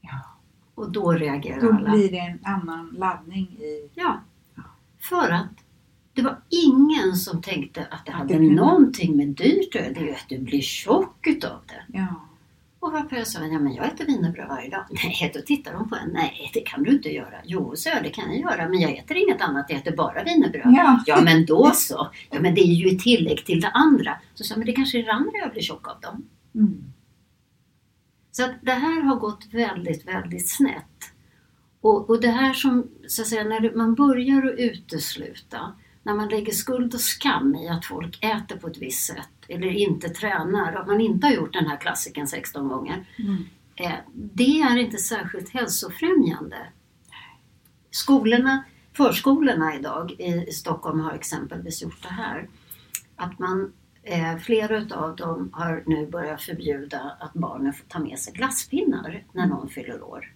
Ja. 0.00 0.38
Och 0.74 0.92
då 0.92 1.12
reagerar 1.12 1.60
Då 1.60 1.72
alla. 1.72 1.90
blir 1.90 2.10
det 2.10 2.18
en 2.18 2.44
annan 2.44 2.94
laddning 2.98 3.42
i... 3.46 3.90
Ja. 3.94 4.20
För 4.98 5.30
att 5.30 5.48
det 6.12 6.22
var 6.22 6.42
ingen 6.48 7.16
som 7.16 7.42
tänkte 7.42 7.86
att 7.90 8.06
det 8.06 8.12
hade 8.12 8.34
det 8.34 8.50
någonting 8.50 9.16
med 9.16 9.28
dyrt 9.28 9.74
att 9.74 9.80
göra. 9.80 9.92
Det 9.92 10.00
är 10.00 10.04
ju 10.04 10.14
att 10.14 10.28
du 10.28 10.38
blir 10.38 10.60
tjock 10.60 11.26
utav 11.26 11.60
det. 11.66 11.98
Ja. 11.98 12.28
Och 12.80 12.92
varför 12.92 13.16
jag 13.16 13.26
sa, 13.26 13.46
ja 13.46 13.58
men 13.58 13.74
jag 13.74 13.86
äter 13.86 14.06
wienerbröd 14.06 14.48
varje 14.48 14.70
dag. 14.70 14.84
Nej, 14.90 15.30
då 15.34 15.40
tittar 15.40 15.72
de 15.72 15.88
på 15.88 15.96
en. 15.96 16.10
Nej, 16.12 16.50
det 16.54 16.60
kan 16.60 16.82
du 16.82 16.90
inte 16.90 17.08
göra. 17.08 17.34
Jo, 17.44 17.76
så 17.76 17.88
jag, 17.88 18.02
det 18.02 18.10
kan 18.10 18.32
jag 18.32 18.40
göra, 18.40 18.68
men 18.68 18.80
jag 18.80 18.96
äter 18.98 19.16
inget 19.16 19.40
annat. 19.40 19.66
Jag 19.68 19.78
äter 19.78 19.96
bara 19.96 20.24
wienerbröd. 20.24 20.74
Ja. 20.76 21.02
ja, 21.06 21.20
men 21.24 21.46
då 21.46 21.70
så. 21.74 22.10
Ja, 22.30 22.40
men 22.40 22.54
det 22.54 22.60
är 22.60 22.74
ju 22.74 22.96
ett 22.96 23.02
tillägg 23.02 23.44
till 23.44 23.60
det 23.60 23.68
andra. 23.68 24.20
Så 24.34 24.44
sa 24.44 24.52
jag, 24.52 24.58
men 24.58 24.66
det 24.66 24.72
kanske 24.72 24.98
är 24.98 25.02
det 25.02 25.12
andra 25.12 25.38
jag 25.38 25.52
blir 25.52 25.62
tjock 25.62 25.88
av 25.88 25.96
då. 26.00 26.08
Mm. 26.60 26.92
Så 28.32 28.44
att 28.44 28.54
det 28.62 28.72
här 28.72 29.02
har 29.02 29.16
gått 29.16 29.46
väldigt, 29.52 30.08
väldigt 30.08 30.50
snett. 30.50 31.12
Och, 31.80 32.10
och 32.10 32.20
det 32.20 32.30
här 32.30 32.52
som, 32.52 32.86
så 33.06 33.22
att 33.22 33.28
säga, 33.28 33.44
när 33.44 33.76
man 33.76 33.94
börjar 33.94 34.46
att 34.46 34.58
utesluta, 34.58 35.74
när 36.02 36.14
man 36.14 36.28
lägger 36.28 36.52
skuld 36.52 36.94
och 36.94 37.00
skam 37.00 37.54
i 37.54 37.68
att 37.68 37.84
folk 37.84 38.24
äter 38.24 38.56
på 38.56 38.66
ett 38.66 38.78
visst 38.78 39.06
sätt 39.06 39.39
eller 39.50 39.66
inte 39.66 40.08
tränar, 40.08 40.72
att 40.72 40.86
man 40.86 41.00
inte 41.00 41.26
har 41.26 41.34
gjort 41.34 41.52
den 41.52 41.66
här 41.66 41.76
klassiken 41.76 42.26
16 42.26 42.68
gånger. 42.68 43.06
Mm. 43.18 43.44
Eh, 43.76 43.98
det 44.14 44.60
är 44.60 44.76
inte 44.76 44.98
särskilt 44.98 45.48
hälsofrämjande. 45.48 46.66
Skolorna, 47.90 48.64
förskolorna 48.92 49.74
idag 49.74 50.12
i, 50.18 50.52
Stockholm 50.52 51.00
har 51.00 51.12
exempelvis 51.12 51.82
gjort 51.82 52.02
det 52.02 52.14
här. 52.14 52.48
Att 53.16 53.38
man 53.38 53.72
Eh, 54.02 54.36
flera 54.36 54.96
av 54.96 55.16
dem 55.16 55.50
har 55.52 55.82
nu 55.86 56.06
börjat 56.06 56.42
förbjuda 56.42 57.16
att 57.20 57.32
barnen 57.32 57.72
får 57.72 57.86
ta 57.86 57.98
med 57.98 58.18
sig 58.18 58.32
glasspinnar 58.32 59.24
när 59.32 59.46
någon 59.46 59.68
fyller 59.68 60.02
år. 60.02 60.34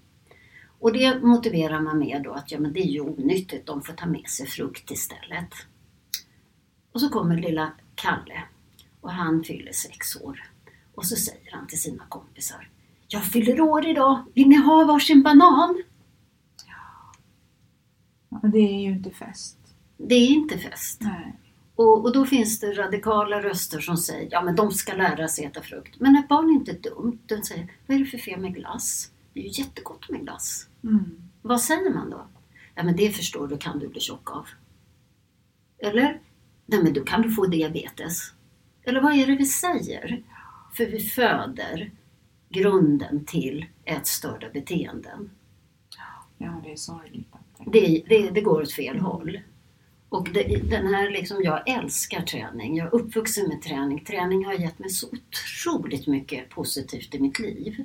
Och 0.79 0.93
det 0.93 1.23
motiverar 1.23 1.81
man 1.81 1.99
med 1.99 2.23
då 2.23 2.33
att 2.33 2.53
ja, 2.53 2.61
men 2.61 2.73
det 2.73 2.81
är 2.81 2.91
ju 2.91 3.01
onyttigt, 3.01 3.67
de 3.67 3.83
får 3.83 3.93
ta 3.93 4.07
med 4.07 4.27
sig 4.27 4.47
frukt 4.47 4.91
istället. 4.91 5.55
Och 6.93 7.01
så 7.01 7.09
kommer 7.09 7.37
lilla 7.37 7.73
Kalle 7.95 8.43
och 9.05 9.13
han 9.13 9.45
fyller 9.45 9.73
sex 9.73 10.17
år. 10.17 10.51
Och 10.95 11.07
så 11.07 11.17
säger 11.17 11.53
han 11.53 11.67
till 11.67 11.81
sina 11.81 12.05
kompisar 12.09 12.69
Jag 13.09 13.25
fyller 13.25 13.61
år 13.61 13.87
idag, 13.87 14.25
vill 14.35 14.49
ni 14.49 14.57
ha 14.57 14.85
varsin 14.85 15.23
banan? 15.23 15.83
Ja, 18.29 18.49
det 18.49 18.59
är 18.59 18.81
ju 18.81 18.91
inte 18.91 19.11
fest. 19.11 19.59
Det 19.97 20.15
är 20.15 20.29
inte 20.29 20.59
fest. 20.59 21.01
Nej. 21.01 21.35
Och, 21.75 22.05
och 22.05 22.13
då 22.13 22.27
finns 22.27 22.61
det 22.61 22.73
radikala 22.73 23.43
röster 23.43 23.81
som 23.81 23.97
säger 23.97 24.29
ja 24.31 24.43
men 24.43 24.57
de 24.57 24.71
ska 24.71 24.95
lära 24.95 25.29
sig 25.29 25.45
äta 25.45 25.63
frukt. 25.63 26.01
Men 26.01 26.17
ett 26.17 26.29
barn 26.29 26.51
är 26.51 26.55
inte 26.55 26.73
dumt. 26.73 27.19
Den 27.27 27.45
säger 27.45 27.73
vad 27.87 27.95
är 27.95 27.99
det 27.99 28.07
för 28.07 28.19
fel 28.19 28.41
med 28.41 28.55
glass? 28.55 29.11
Det 29.33 29.41
är 29.41 29.45
ju 29.45 29.63
jättegott 29.63 30.11
med 30.11 30.21
glass. 30.21 30.67
Mm. 30.85 31.31
Vad 31.43 31.61
säger 31.61 31.95
man 31.95 32.11
då? 32.11 32.27
Ja 32.75 32.83
men 32.83 32.97
det 32.97 33.11
förstår 33.11 33.49
du 33.49 33.59
kan 33.59 33.79
du 33.79 33.89
bli 33.89 34.01
tjock 34.01 34.31
av. 34.31 34.47
Eller? 35.79 36.21
Nej 36.67 36.83
men 36.83 36.93
då 36.93 37.05
kan 37.05 37.23
du 37.23 37.31
få 37.31 37.47
diabetes. 37.47 38.33
Eller 38.85 39.01
vad 39.01 39.15
är 39.15 39.27
det 39.27 39.37
vi 39.37 39.47
säger? 39.47 40.23
För 40.73 40.87
vi 40.87 41.01
föder 41.01 41.91
grunden 42.49 43.25
till 43.25 43.67
ätstörda 43.85 44.51
beteenden. 44.51 45.31
Ja, 46.39 46.61
det 46.65 46.73
är 46.73 46.77
sorgligt. 46.77 47.33
Det, 47.67 48.03
det, 48.09 48.31
det 48.31 48.41
går 48.41 48.63
åt 48.63 48.73
fel 48.73 48.99
håll. 48.99 49.41
Och 50.09 50.29
det, 50.33 50.71
den 50.71 50.95
här 50.95 51.11
liksom, 51.11 51.43
jag 51.43 51.69
älskar 51.69 52.23
träning. 52.23 52.77
Jag 52.77 52.87
är 52.87 52.95
uppvuxen 52.95 53.49
med 53.49 53.63
träning. 53.63 54.05
Träning 54.05 54.45
har 54.45 54.53
gett 54.53 54.79
mig 54.79 54.91
så 54.91 55.07
otroligt 55.07 56.07
mycket 56.07 56.51
positivt 56.51 57.15
i 57.15 57.21
mitt 57.21 57.39
liv. 57.39 57.85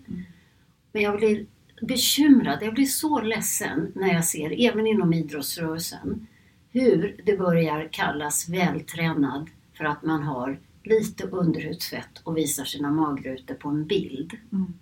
Men 0.92 1.02
jag 1.02 1.18
blir 1.18 1.46
bekymrad, 1.82 2.60
jag 2.62 2.74
blir 2.74 2.86
så 2.86 3.22
ledsen 3.22 3.92
när 3.96 4.14
jag 4.14 4.26
ser, 4.26 4.70
även 4.70 4.88
inom 4.88 5.14
idrottsrörelsen, 5.14 6.28
hur 6.72 7.22
det 7.26 7.38
börjar 7.38 7.90
kallas 7.92 8.50
vältränad 8.50 9.50
för 9.74 9.86
att 9.86 10.04
man 10.04 10.24
har 10.24 10.60
lite 10.84 11.24
underhudsfett 11.24 12.22
och 12.24 12.38
visar 12.38 12.64
sina 12.64 12.92
magrutor 12.92 13.56
på 13.56 13.70
en 13.70 13.86
bild. 13.86 14.34
Mm. 14.52 14.74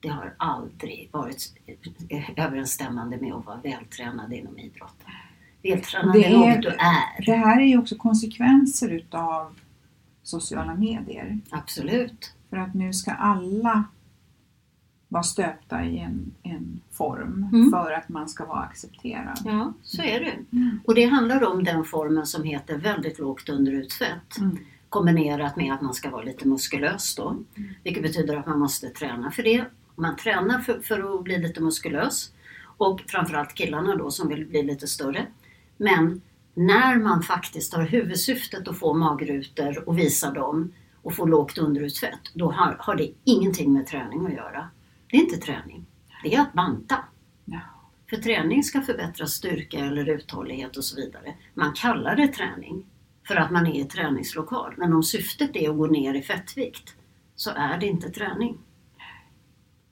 Det 0.00 0.08
har 0.08 0.34
aldrig 0.36 1.08
varit 1.12 1.54
överensstämmande 2.36 3.16
med 3.20 3.34
att 3.34 3.46
vara 3.46 3.60
vältränad 3.60 4.32
inom 4.32 4.58
idrotten. 4.58 5.10
Vältränad 5.62 6.12
Det 6.12 6.24
är 6.24 6.38
något 6.38 6.62
du 6.62 6.68
är. 6.68 7.26
Det 7.26 7.36
här 7.36 7.60
är 7.60 7.66
ju 7.66 7.78
också 7.78 7.96
konsekvenser 7.96 8.88
utav 8.88 9.54
sociala 10.22 10.74
medier. 10.74 11.40
Absolut. 11.50 12.32
För 12.50 12.56
att 12.56 12.74
nu 12.74 12.92
ska 12.92 13.10
alla 13.10 13.84
vara 15.08 15.22
stöpta 15.22 15.84
i 15.84 15.98
en, 15.98 16.34
en 16.42 16.80
form 16.90 17.48
Mm. 17.52 17.70
för 17.70 17.92
att 17.92 18.08
man 18.08 18.28
ska 18.28 18.46
vara 18.46 18.60
accepterad. 18.60 19.38
Ja, 19.44 19.72
så 19.82 20.02
är 20.02 20.20
det. 20.20 20.56
Mm. 20.56 20.80
Och 20.84 20.94
det 20.94 21.04
handlar 21.04 21.44
om 21.52 21.64
den 21.64 21.84
formen 21.84 22.26
som 22.26 22.42
heter 22.42 22.78
väldigt 22.78 23.18
lågt 23.18 23.48
underutsfett. 23.48 24.38
Mm. 24.38 24.58
Kombinerat 24.88 25.56
med 25.56 25.74
att 25.74 25.82
man 25.82 25.94
ska 25.94 26.10
vara 26.10 26.22
lite 26.22 26.48
muskulös 26.48 27.14
då. 27.14 27.28
Mm. 27.28 27.44
Vilket 27.84 28.02
betyder 28.02 28.36
att 28.36 28.46
man 28.46 28.58
måste 28.58 28.90
träna 28.90 29.30
för 29.30 29.42
det. 29.42 29.64
Man 29.94 30.16
tränar 30.16 30.60
för, 30.60 30.80
för 30.80 31.14
att 31.14 31.24
bli 31.24 31.38
lite 31.38 31.60
muskulös. 31.60 32.32
Och 32.76 33.00
framförallt 33.06 33.54
killarna 33.54 33.96
då 33.96 34.10
som 34.10 34.28
vill 34.28 34.46
bli 34.46 34.62
lite 34.62 34.86
större. 34.86 35.26
Men 35.76 36.20
när 36.54 36.98
man 36.98 37.22
faktiskt 37.22 37.74
har 37.74 37.82
huvudsyftet 37.82 38.68
att 38.68 38.78
få 38.78 38.94
magrutor 38.94 39.88
och 39.88 39.98
visa 39.98 40.30
dem 40.30 40.72
och 41.02 41.14
få 41.14 41.26
lågt 41.26 41.58
underutsfett, 41.58 42.20
då 42.34 42.52
har, 42.52 42.76
har 42.78 42.94
det 42.94 43.12
ingenting 43.24 43.72
med 43.72 43.86
träning 43.86 44.26
att 44.26 44.32
göra. 44.32 44.70
Det 45.10 45.16
är 45.16 45.20
inte 45.20 45.36
träning. 45.36 45.86
Det 46.22 46.34
är 46.34 46.40
att 46.40 46.52
banta. 46.52 47.04
Ja. 47.44 47.60
För 48.10 48.16
träning 48.16 48.64
ska 48.64 48.80
förbättra 48.80 49.26
styrka 49.26 49.78
eller 49.78 50.08
uthållighet 50.08 50.76
och 50.76 50.84
så 50.84 50.96
vidare. 50.96 51.34
Man 51.54 51.72
kallar 51.72 52.16
det 52.16 52.28
träning 52.28 52.84
för 53.26 53.36
att 53.36 53.50
man 53.50 53.66
är 53.66 53.80
i 53.80 53.84
träningslokal. 53.84 54.74
Men 54.76 54.92
om 54.92 55.02
syftet 55.02 55.56
är 55.56 55.70
att 55.70 55.76
gå 55.76 55.86
ner 55.86 56.14
i 56.14 56.22
fettvikt 56.22 56.94
så 57.36 57.50
är 57.50 57.78
det 57.78 57.86
inte 57.86 58.10
träning. 58.10 58.58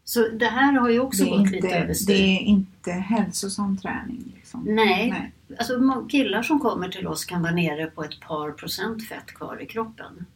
Så 0.04 0.28
det 0.28 0.46
här 0.46 0.72
har 0.72 0.90
ju 0.90 1.00
också 1.00 1.24
gått 1.24 1.50
lite 1.50 1.56
inte, 1.56 1.76
överstyr. 1.76 2.14
det 2.14 2.20
är 2.20 2.40
inte 2.40 2.92
hälsosam 2.92 3.76
träning. 3.76 4.32
Liksom. 4.36 4.64
Nej, 4.66 5.10
Nej. 5.10 5.32
Alltså, 5.58 6.06
killar 6.08 6.42
som 6.42 6.60
kommer 6.60 6.88
till 6.88 7.06
oss 7.06 7.24
kan 7.24 7.42
vara 7.42 7.52
nere 7.52 7.86
på 7.86 8.04
ett 8.04 8.20
par 8.20 8.50
procent 8.50 9.08
fett 9.08 9.26
kvar 9.26 9.62
i 9.62 9.66
kroppen. 9.66 10.26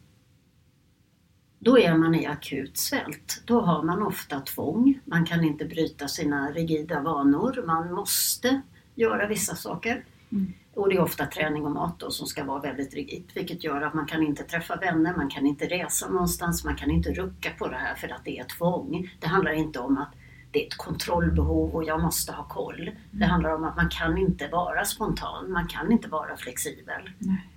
Då 1.59 1.79
är 1.79 1.97
man 1.97 2.15
i 2.15 2.25
akut 2.25 2.77
svält. 2.77 3.41
Då 3.45 3.61
har 3.61 3.83
man 3.83 4.03
ofta 4.03 4.39
tvång. 4.39 4.99
Man 5.05 5.25
kan 5.25 5.43
inte 5.43 5.65
bryta 5.65 6.07
sina 6.07 6.51
rigida 6.51 7.01
vanor. 7.01 7.63
Man 7.67 7.93
måste 7.93 8.61
göra 8.95 9.27
vissa 9.27 9.55
saker. 9.55 10.03
Mm. 10.31 10.53
Och 10.79 10.89
det 10.89 10.95
är 10.95 11.01
ofta 11.01 11.25
träning 11.25 11.65
och 11.65 11.71
mat 11.71 11.99
då 11.99 12.11
som 12.11 12.27
ska 12.27 12.43
vara 12.43 12.61
väldigt 12.61 12.93
rigitt. 12.93 13.29
Vilket 13.33 13.63
gör 13.63 13.81
att 13.81 13.93
man 13.93 14.05
kan 14.05 14.23
inte 14.23 14.43
träffa 14.43 14.75
vänner, 14.75 15.13
man 15.17 15.29
kan 15.29 15.45
inte 15.45 15.65
resa 15.65 16.09
någonstans, 16.09 16.65
man 16.65 16.75
kan 16.75 16.91
inte 16.91 17.13
rucka 17.13 17.49
på 17.59 17.67
det 17.67 17.75
här 17.75 17.95
för 17.95 18.07
att 18.07 18.25
det 18.25 18.39
är 18.39 18.43
tvång. 18.43 19.11
Det 19.19 19.27
handlar 19.27 19.51
inte 19.51 19.79
om 19.79 19.97
att 19.97 20.09
det 20.51 20.63
är 20.63 20.67
ett 20.67 20.77
kontrollbehov 20.77 21.75
och 21.75 21.83
jag 21.83 22.01
måste 22.01 22.31
ha 22.31 22.43
koll. 22.43 22.91
Det 23.11 23.25
handlar 23.25 23.55
om 23.55 23.63
att 23.63 23.75
man 23.75 23.89
kan 23.89 24.17
inte 24.17 24.47
vara 24.47 24.85
spontan, 24.85 25.51
man 25.51 25.67
kan 25.67 25.91
inte 25.91 26.07
vara 26.07 26.37
flexibel. 26.37 27.09
Nej. 27.17 27.49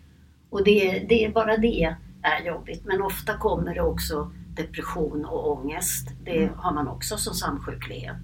Och 0.51 0.65
det, 0.65 1.07
det 1.09 1.25
är 1.25 1.33
bara 1.33 1.57
det 1.57 1.97
är 2.23 2.47
jobbigt. 2.47 2.85
Men 2.85 3.03
ofta 3.03 3.39
kommer 3.39 3.75
det 3.75 3.83
också 3.83 4.33
depression 4.57 5.25
och 5.25 5.51
ångest. 5.51 6.09
Det 6.25 6.51
har 6.57 6.73
man 6.73 6.89
också 6.89 7.17
som 7.17 7.35
samsjuklighet. 7.35 8.23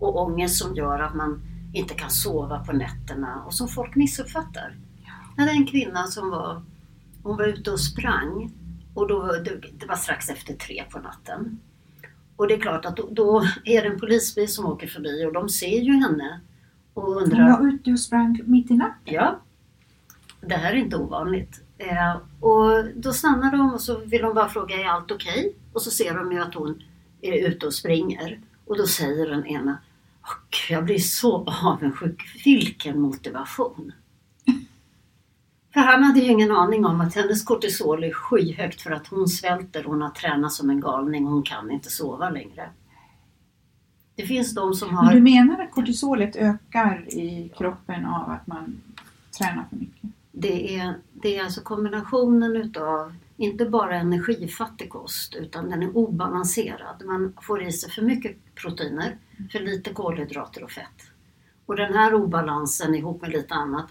Och 0.00 0.22
ångest 0.22 0.62
som 0.62 0.74
gör 0.74 0.98
att 0.98 1.14
man 1.14 1.49
inte 1.72 1.94
kan 1.94 2.10
sova 2.10 2.64
på 2.64 2.72
nätterna 2.72 3.44
och 3.46 3.54
som 3.54 3.68
folk 3.68 3.96
missuppfattar. 3.96 4.76
Jag 5.36 5.42
hade 5.42 5.56
en 5.56 5.66
kvinna 5.66 6.06
som 6.06 6.30
var, 6.30 6.62
hon 7.22 7.36
var 7.36 7.44
ute 7.44 7.70
och 7.70 7.80
sprang 7.80 8.52
och 8.94 9.08
då, 9.08 9.26
det, 9.78 9.86
var 9.86 9.96
strax 9.96 10.28
efter 10.28 10.54
tre 10.54 10.84
på 10.90 10.98
natten. 10.98 11.58
Och 12.36 12.48
det 12.48 12.54
är 12.54 12.60
klart 12.60 12.84
att 12.84 12.96
då, 12.96 13.08
då 13.10 13.42
är 13.64 13.82
det 13.82 13.88
en 13.88 14.00
polisbil 14.00 14.48
som 14.48 14.66
åker 14.66 14.86
förbi 14.86 15.24
och 15.24 15.32
de 15.32 15.48
ser 15.48 15.80
ju 15.80 15.92
henne 15.92 16.40
och 16.94 17.02
Hon 17.02 17.22
undrar 17.22 17.50
var 17.50 17.68
ute 17.68 17.92
och 17.92 18.00
sprang 18.00 18.40
mitt 18.44 18.70
i 18.70 18.74
natten. 18.74 19.14
Ja, 19.14 19.40
det 20.40 20.54
här 20.54 20.72
är 20.72 20.76
inte 20.76 20.96
ovanligt. 20.96 21.62
Eh, 21.78 22.16
och 22.40 22.84
då 22.94 23.12
stannar 23.12 23.52
de 23.52 23.74
och 23.74 23.80
så 23.80 23.98
vill 23.98 24.22
de 24.22 24.34
bara 24.34 24.48
fråga, 24.48 24.74
är 24.74 24.84
allt 24.84 25.10
okej? 25.10 25.56
Och 25.72 25.82
så 25.82 25.90
ser 25.90 26.14
de 26.14 26.32
ju 26.32 26.40
att 26.40 26.54
hon 26.54 26.82
är 27.20 27.48
ute 27.48 27.66
och 27.66 27.74
springer. 27.74 28.40
Och 28.66 28.76
då 28.76 28.86
säger 28.86 29.28
den 29.28 29.46
ena, 29.46 29.78
Gud, 30.50 30.76
jag 30.76 30.84
blir 30.84 30.98
så 30.98 31.44
avundsjuk. 31.64 32.44
Vilken 32.44 33.00
motivation! 33.00 33.92
För 35.72 35.80
han 35.80 36.02
hade 36.02 36.20
ju 36.20 36.30
ingen 36.30 36.50
aning 36.50 36.86
om 36.86 37.00
att 37.00 37.14
hennes 37.14 37.44
kortisol 37.44 38.04
är 38.04 38.12
skyhögt 38.12 38.80
för 38.80 38.90
att 38.90 39.06
hon 39.06 39.28
svälter, 39.28 39.84
hon 39.84 40.02
har 40.02 40.10
tränat 40.10 40.52
som 40.52 40.70
en 40.70 40.80
galning, 40.80 41.26
hon 41.26 41.42
kan 41.42 41.70
inte 41.70 41.90
sova 41.90 42.30
längre. 42.30 42.70
Det 44.14 44.26
finns 44.26 44.54
de 44.54 44.74
som 44.74 44.96
har... 44.96 45.04
Men 45.04 45.14
du 45.14 45.20
menar 45.20 45.62
att 45.62 45.70
kortisolet 45.70 46.36
ökar 46.36 47.04
i 47.08 47.52
kroppen 47.56 48.06
av 48.06 48.30
att 48.30 48.46
man 48.46 48.80
tränar 49.38 49.64
för 49.70 49.76
mycket? 49.76 50.10
Det 50.32 50.78
är, 50.78 50.94
det 51.12 51.36
är 51.36 51.44
alltså 51.44 51.60
kombinationen 51.60 52.56
utav 52.56 53.14
inte 53.40 53.64
bara 53.64 53.96
energifattig 53.96 54.90
kost 54.90 55.34
utan 55.34 55.70
den 55.70 55.82
är 55.82 55.96
obalanserad. 55.96 57.02
Man 57.04 57.32
får 57.42 57.62
i 57.62 57.72
sig 57.72 57.90
för 57.90 58.02
mycket 58.02 58.54
proteiner, 58.54 59.18
för 59.52 59.60
lite 59.60 59.92
kolhydrater 59.92 60.64
och 60.64 60.70
fett. 60.70 61.10
Och 61.66 61.76
den 61.76 61.94
här 61.94 62.14
obalansen 62.14 62.94
ihop 62.94 63.22
med 63.22 63.30
lite 63.30 63.54
annat 63.54 63.86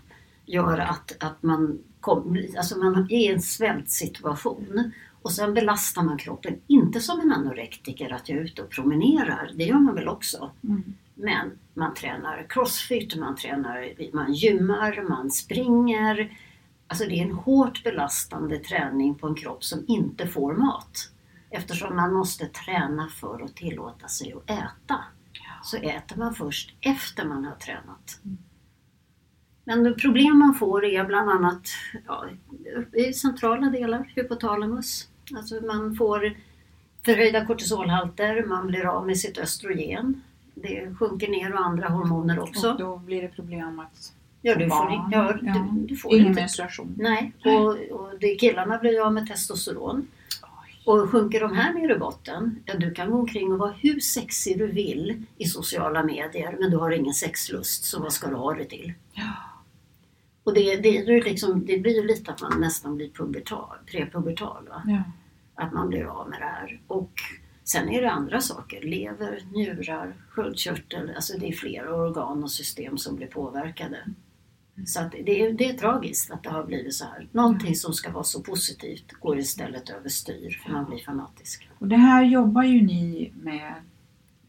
gör 0.45 0.77
att, 0.77 1.23
att 1.23 1.43
man, 1.43 1.79
kom, 1.99 2.38
alltså 2.57 2.77
man 2.77 3.07
är 3.09 3.17
i 3.17 3.27
en 3.27 3.41
svältsituation. 3.41 4.91
Och 5.21 5.31
sen 5.31 5.53
belastar 5.53 6.03
man 6.03 6.17
kroppen, 6.17 6.62
inte 6.67 6.99
som 6.99 7.19
en 7.19 7.31
anorektiker 7.31 8.13
att 8.13 8.29
jag 8.29 8.38
är 8.38 8.43
ute 8.43 8.62
och 8.62 8.69
promenerar, 8.69 9.51
det 9.55 9.63
gör 9.63 9.79
man 9.79 9.95
väl 9.95 10.07
också. 10.07 10.51
Mm. 10.63 10.83
Men 11.15 11.51
man 11.73 11.93
tränar 11.93 12.45
crossfit, 12.49 13.15
man 13.15 13.35
tränar, 13.35 13.93
man 14.13 14.33
gymmar, 14.33 15.06
man 15.10 15.31
springer. 15.31 16.31
Alltså 16.90 17.06
det 17.06 17.19
är 17.19 17.25
en 17.25 17.31
hårt 17.31 17.83
belastande 17.83 18.58
träning 18.58 19.15
på 19.15 19.27
en 19.27 19.35
kropp 19.35 19.63
som 19.63 19.85
inte 19.87 20.27
får 20.27 20.54
mat. 20.54 21.12
Eftersom 21.50 21.96
man 21.96 22.13
måste 22.13 22.46
träna 22.46 23.08
för 23.08 23.44
att 23.44 23.56
tillåta 23.56 24.08
sig 24.08 24.33
att 24.33 24.50
äta. 24.50 25.04
Så 25.63 25.77
äter 25.77 26.17
man 26.17 26.35
först 26.35 26.75
efter 26.81 27.25
man 27.25 27.46
har 27.46 27.56
tränat. 27.56 28.19
Men 29.63 29.83
det 29.83 29.94
problem 29.94 30.37
man 30.37 30.56
får 30.56 30.85
är 30.85 31.06
bland 31.06 31.29
annat 31.29 31.67
ja, 32.08 32.25
i 32.94 33.13
centrala 33.13 33.69
delar, 33.69 34.12
hypotalamus. 34.15 35.10
Alltså 35.35 35.56
man 35.62 35.96
får 35.96 36.37
förhöjda 37.06 37.46
kortisolhalter, 37.46 38.46
man 38.46 38.67
blir 38.67 38.85
av 38.85 39.08
med 39.08 39.17
sitt 39.17 39.37
östrogen. 39.37 40.21
Det 40.56 40.96
sjunker 41.00 41.27
ner 41.27 41.54
och 41.54 41.65
andra 41.65 41.90
hormoner 41.90 42.40
också. 42.40 42.71
Och 42.71 42.77
då 42.77 42.98
blir 42.98 43.21
det 43.21 43.27
problem 43.27 43.79
att 43.79 44.13
Ja, 44.42 44.56
du 44.56 44.69
får, 44.69 44.69
barn. 44.69 45.10
ja, 45.12 45.37
Ja. 45.42 45.67
Du, 45.73 45.87
du 45.87 45.96
får 45.96 46.13
Ingen 46.13 46.27
inte. 46.27 46.42
menstruation. 46.42 46.96
Nej, 46.98 47.31
och, 47.46 48.00
och 48.00 48.19
det, 48.19 48.35
killarna 48.35 48.77
blir 48.77 49.06
av 49.06 49.13
med 49.13 49.27
testosteron. 49.27 50.08
Och 50.85 51.10
sjunker 51.10 51.40
de 51.40 51.56
här 51.56 51.73
ner 51.73 51.96
i 51.96 52.00
botten, 52.00 52.63
ja 52.65 52.73
du 52.77 52.92
kan 52.94 53.12
gå 53.12 53.17
omkring 53.17 53.52
och 53.52 53.60
vara 53.60 53.71
hur 53.71 54.00
sexig 54.00 54.58
du 54.58 54.67
vill 54.67 55.23
i 55.37 55.46
sociala 55.46 56.04
medier 56.04 56.56
men 56.60 56.71
du 56.71 56.77
har 56.77 56.92
ingen 56.92 57.13
sexlust, 57.13 57.83
så 57.83 58.00
vad 58.02 58.13
ska 58.13 58.27
du 58.27 58.35
ha 58.35 58.54
det 58.54 58.65
till? 58.65 58.94
Ja. 59.13 59.23
Och 60.44 60.54
det, 60.54 60.75
det, 60.75 60.90
ju 60.90 61.21
liksom, 61.21 61.65
det 61.65 61.77
blir 61.77 61.96
ju 61.96 62.08
lite 62.08 62.31
att 62.31 62.42
man 62.42 62.62
nästan 62.62 62.96
blir 62.96 63.10
pubertal, 63.10 63.77
prepubertal. 63.85 64.67
Va? 64.69 64.83
Ja. 64.85 65.04
Att 65.63 65.73
man 65.73 65.90
blir 65.90 66.04
av 66.04 66.29
med 66.29 66.40
det 66.40 66.46
här. 66.46 66.79
Och 66.87 67.12
sen 67.63 67.90
är 67.90 68.02
det 68.02 68.12
andra 68.12 68.42
saker, 68.42 68.81
lever, 68.81 69.44
njurar, 69.54 70.13
sköldkörtel, 70.29 71.12
alltså 71.15 71.37
det 71.37 71.48
är 71.48 71.52
flera 71.54 71.96
organ 71.96 72.44
och 72.44 72.52
system 72.52 72.98
som 72.98 73.15
blir 73.15 73.27
påverkade. 73.27 73.98
Så 74.86 75.00
att 75.02 75.12
det, 75.12 75.42
är, 75.42 75.54
det 75.54 75.65
är 75.69 75.73
tragiskt 75.73 76.32
att 76.32 76.44
det 76.44 76.50
har 76.50 76.63
blivit 76.63 76.94
så 76.94 77.06
här. 77.06 77.27
Någonting 77.32 77.75
som 77.75 77.94
ska 77.94 78.12
vara 78.12 78.23
så 78.23 78.42
positivt 78.42 79.12
går 79.19 79.40
istället 79.40 79.90
överstyr 79.90 80.62
för 80.63 80.71
man 80.71 80.86
blir 80.86 81.00
fanatisk. 81.00 81.69
Och 81.80 81.88
det 81.88 81.96
här 81.98 82.23
jobbar 82.23 82.63
ju 82.63 82.82
ni 82.82 83.32
med 83.42 83.73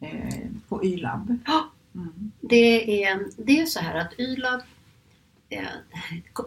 eh, 0.01 0.47
på 0.68 0.85
YLAB. 0.85 1.39
Ja, 1.47 1.70
Mm. 1.95 2.33
det 2.41 3.05
är, 3.05 3.26
det 3.37 3.61
är 3.61 3.66
så 3.66 3.81
här 3.81 3.95
att 3.99 4.20
YLAB, 4.20 4.61
eh, 5.49 5.62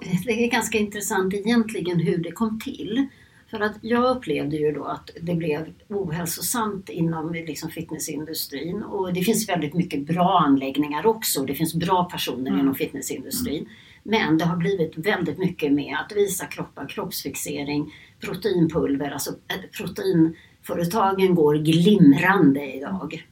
det 0.25 0.45
är 0.45 0.51
ganska 0.51 0.77
intressant 0.77 1.33
egentligen 1.33 1.99
hur 1.99 2.17
det 2.17 2.31
kom 2.31 2.59
till. 2.59 3.07
För 3.53 3.59
att 3.59 3.75
jag 3.81 4.17
upplevde 4.17 4.55
ju 4.57 4.71
då 4.71 4.83
att 4.83 5.09
det 5.21 5.35
blev 5.35 5.73
ohälsosamt 5.89 6.89
inom 6.89 7.33
liksom 7.33 7.69
fitnessindustrin 7.69 8.83
och 8.83 9.13
det 9.13 9.21
finns 9.21 9.49
väldigt 9.49 9.73
mycket 9.73 10.07
bra 10.07 10.39
anläggningar 10.39 11.05
också. 11.05 11.43
Det 11.43 11.55
finns 11.55 11.73
bra 11.73 12.03
personer 12.11 12.47
Mm. 12.51 12.59
inom 12.59 12.75
fitnessindustrin. 12.75 13.69
Men 14.03 14.37
det 14.37 14.45
har 14.45 14.57
blivit 14.57 14.97
väldigt 14.97 15.37
mycket 15.37 15.71
med 15.73 15.97
att 16.05 16.17
visa 16.17 16.45
kroppar, 16.45 16.87
kroppsfixering, 16.87 17.93
proteinpulver, 18.19 19.11
alltså 19.11 19.29
eh, 19.29 19.69
proteinföretagen 19.77 21.35
går 21.35 21.55
glimrande 21.55 22.73
idag. 22.75 23.27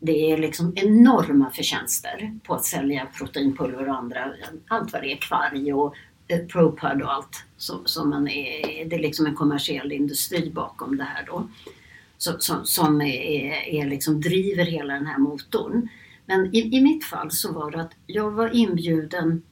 Det 0.00 0.32
är 0.32 0.38
liksom 0.38 0.72
enorma 0.76 1.50
förtjänster 1.50 2.38
på 2.44 2.54
att 2.54 2.64
sälja 2.64 3.06
proteinpulver 3.18 3.88
och 3.88 3.94
andra, 3.96 4.32
allt 4.68 4.92
vad 4.92 5.02
det 5.02 5.12
är, 5.12 5.16
kvarg 5.16 5.72
och 5.72 5.94
eh, 6.30 6.38
ProPud 6.38 7.02
och 7.02 7.12
allt. 7.12 7.44
Som, 7.56 7.86
som 7.86 8.10
man 8.10 8.28
är, 8.28 8.84
det 8.84 8.96
är 8.96 9.00
liksom 9.00 9.26
en 9.26 9.34
kommersiell 9.34 9.92
industri 9.92 10.50
bakom 10.50 10.96
det 10.96 11.04
här 11.04 11.26
då. 11.26 11.48
Så, 12.18 12.38
som 12.38 12.64
som 12.64 13.00
är, 13.00 13.68
är 13.68 13.86
liksom 13.86 14.20
driver 14.20 14.64
hela 14.64 14.94
den 14.94 15.06
här 15.06 15.18
motorn. 15.18 15.88
Men 16.26 16.54
i, 16.54 16.76
i 16.76 16.80
mitt 16.80 17.04
fall 17.04 17.30
så 17.30 17.52
var 17.52 17.70
det 17.70 17.80
att 17.80 17.92
jag 18.06 18.30
var 18.30 18.56
inbjuden 18.56 19.42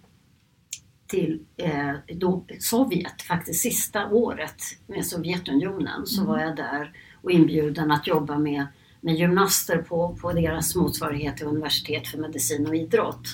till 1.07 1.41
eh, 1.57 1.93
då, 2.15 2.45
Sovjet, 2.59 3.23
faktiskt 3.23 3.63
sista 3.63 4.09
året 4.09 4.63
med 4.87 5.07
Sovjetunionen, 5.07 6.07
så 6.07 6.25
var 6.25 6.41
jag 6.41 6.57
där 6.57 6.93
och 7.23 7.31
inbjuden 7.31 7.91
att 7.91 8.07
jobba 8.07 8.39
med, 8.39 8.67
med 9.01 9.15
gymnaster 9.15 9.79
på, 9.79 10.19
på 10.21 10.33
deras 10.33 10.75
motsvarighet 10.75 11.37
till 11.37 11.47
universitet 11.47 12.07
för 12.09 12.19
medicin 12.19 12.67
och 12.67 12.77
idrott. 12.77 13.29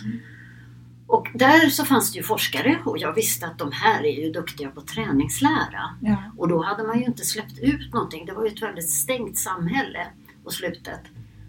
Och 1.06 1.28
där 1.34 1.68
så 1.68 1.84
fanns 1.84 2.12
det 2.12 2.16
ju 2.16 2.22
forskare 2.22 2.78
och 2.84 2.98
jag 2.98 3.14
visste 3.14 3.46
att 3.46 3.58
de 3.58 3.72
här 3.72 4.04
är 4.04 4.24
ju 4.24 4.32
duktiga 4.32 4.70
på 4.70 4.80
träningslära. 4.80 5.96
Ja. 6.00 6.16
Och 6.36 6.48
då 6.48 6.62
hade 6.62 6.84
man 6.84 6.98
ju 6.98 7.04
inte 7.04 7.24
släppt 7.24 7.58
ut 7.58 7.92
någonting. 7.92 8.26
Det 8.26 8.32
var 8.32 8.44
ju 8.44 8.50
ett 8.50 8.62
väldigt 8.62 8.90
stängt 8.90 9.38
samhälle 9.38 10.06
på 10.44 10.50
slutet. 10.50 11.00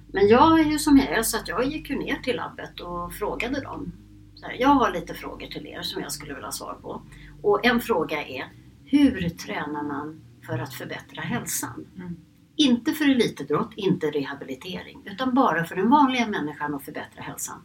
Men 0.07 0.27
jag 0.27 0.59
är 0.59 0.63
ju 0.63 0.79
som 0.79 0.97
jag 0.97 1.07
är 1.07 1.23
så 1.23 1.37
att 1.37 1.47
jag 1.47 1.65
gick 1.65 1.89
ju 1.89 1.95
ner 1.95 2.15
till 2.15 2.35
labbet 2.35 2.79
och 2.79 3.13
frågade 3.13 3.61
dem. 3.61 3.91
Så 4.35 4.45
här, 4.45 4.53
jag 4.59 4.69
har 4.69 4.91
lite 4.91 5.13
frågor 5.13 5.47
till 5.47 5.67
er 5.67 5.81
som 5.81 6.01
jag 6.01 6.11
skulle 6.11 6.33
vilja 6.33 6.47
ha 6.47 6.51
svar 6.51 6.77
på. 6.81 7.01
Och 7.41 7.65
en 7.65 7.81
fråga 7.81 8.27
är, 8.27 8.47
hur 8.85 9.29
tränar 9.29 9.83
man 9.83 10.21
för 10.45 10.59
att 10.59 10.73
förbättra 10.73 11.21
hälsan? 11.21 11.85
Mm. 11.95 12.15
Inte 12.55 12.91
för 12.91 13.05
elitidrott, 13.05 13.71
inte 13.75 14.11
rehabilitering, 14.11 15.01
utan 15.05 15.33
bara 15.33 15.65
för 15.65 15.75
den 15.75 15.89
vanliga 15.89 16.27
människan 16.27 16.73
att 16.73 16.83
förbättra 16.83 17.21
hälsan. 17.21 17.61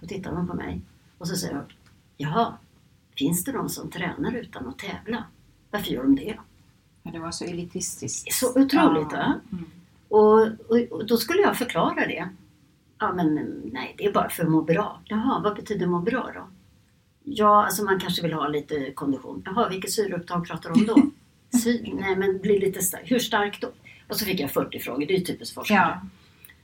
Då 0.00 0.06
tittar 0.06 0.32
de 0.32 0.48
på 0.48 0.54
mig 0.54 0.80
och 1.22 1.28
så 1.28 1.36
säger 1.36 1.54
de, 1.54 1.64
jaha, 2.16 2.54
finns 3.18 3.44
det 3.44 3.52
de 3.52 3.68
som 3.68 3.90
tränar 3.90 4.32
utan 4.32 4.68
att 4.68 4.78
tävla? 4.78 5.24
Varför 5.70 5.90
gör 5.90 6.02
de 6.02 6.16
det? 6.16 6.38
Ja, 7.02 7.10
det 7.10 7.18
var 7.18 7.30
så 7.30 7.44
elitistiskt. 7.44 8.32
Så 8.32 8.60
otroligt 8.60 9.12
va? 9.12 9.40
Mm. 9.52 9.64
Och, 10.08 10.42
och, 10.42 10.78
och 10.90 11.06
då 11.06 11.16
skulle 11.16 11.42
jag 11.42 11.56
förklara 11.58 12.06
det. 12.06 12.28
Ja 12.98 13.12
men 13.12 13.34
nej, 13.72 13.94
det 13.98 14.04
är 14.04 14.12
bara 14.12 14.28
för 14.28 14.42
att 14.42 14.50
må 14.50 14.62
bra. 14.62 15.00
Jaha, 15.04 15.40
vad 15.44 15.56
betyder 15.56 15.86
må 15.86 15.98
bra 15.98 16.30
då? 16.34 16.48
Ja, 17.24 17.64
alltså 17.64 17.84
man 17.84 18.00
kanske 18.00 18.22
vill 18.22 18.32
ha 18.32 18.48
lite 18.48 18.92
kondition. 18.92 19.42
Jaha, 19.44 19.68
vilket 19.68 19.92
syreupptag 19.92 20.46
pratar 20.46 20.70
du 20.70 20.80
om 20.80 20.86
då? 20.86 21.10
Syr, 21.58 21.94
nej 22.00 22.16
men 22.16 22.38
bli 22.38 22.58
lite 22.58 22.82
stark. 22.82 23.10
Hur 23.10 23.18
stark 23.18 23.60
då? 23.60 23.68
Och 24.08 24.16
så 24.16 24.24
fick 24.24 24.40
jag 24.40 24.50
40 24.50 24.78
frågor, 24.78 25.06
det 25.06 25.14
är 25.14 25.18
ju 25.18 25.24
typiskt 25.24 25.54
forskare. 25.54 26.00
Ja. 26.02 26.08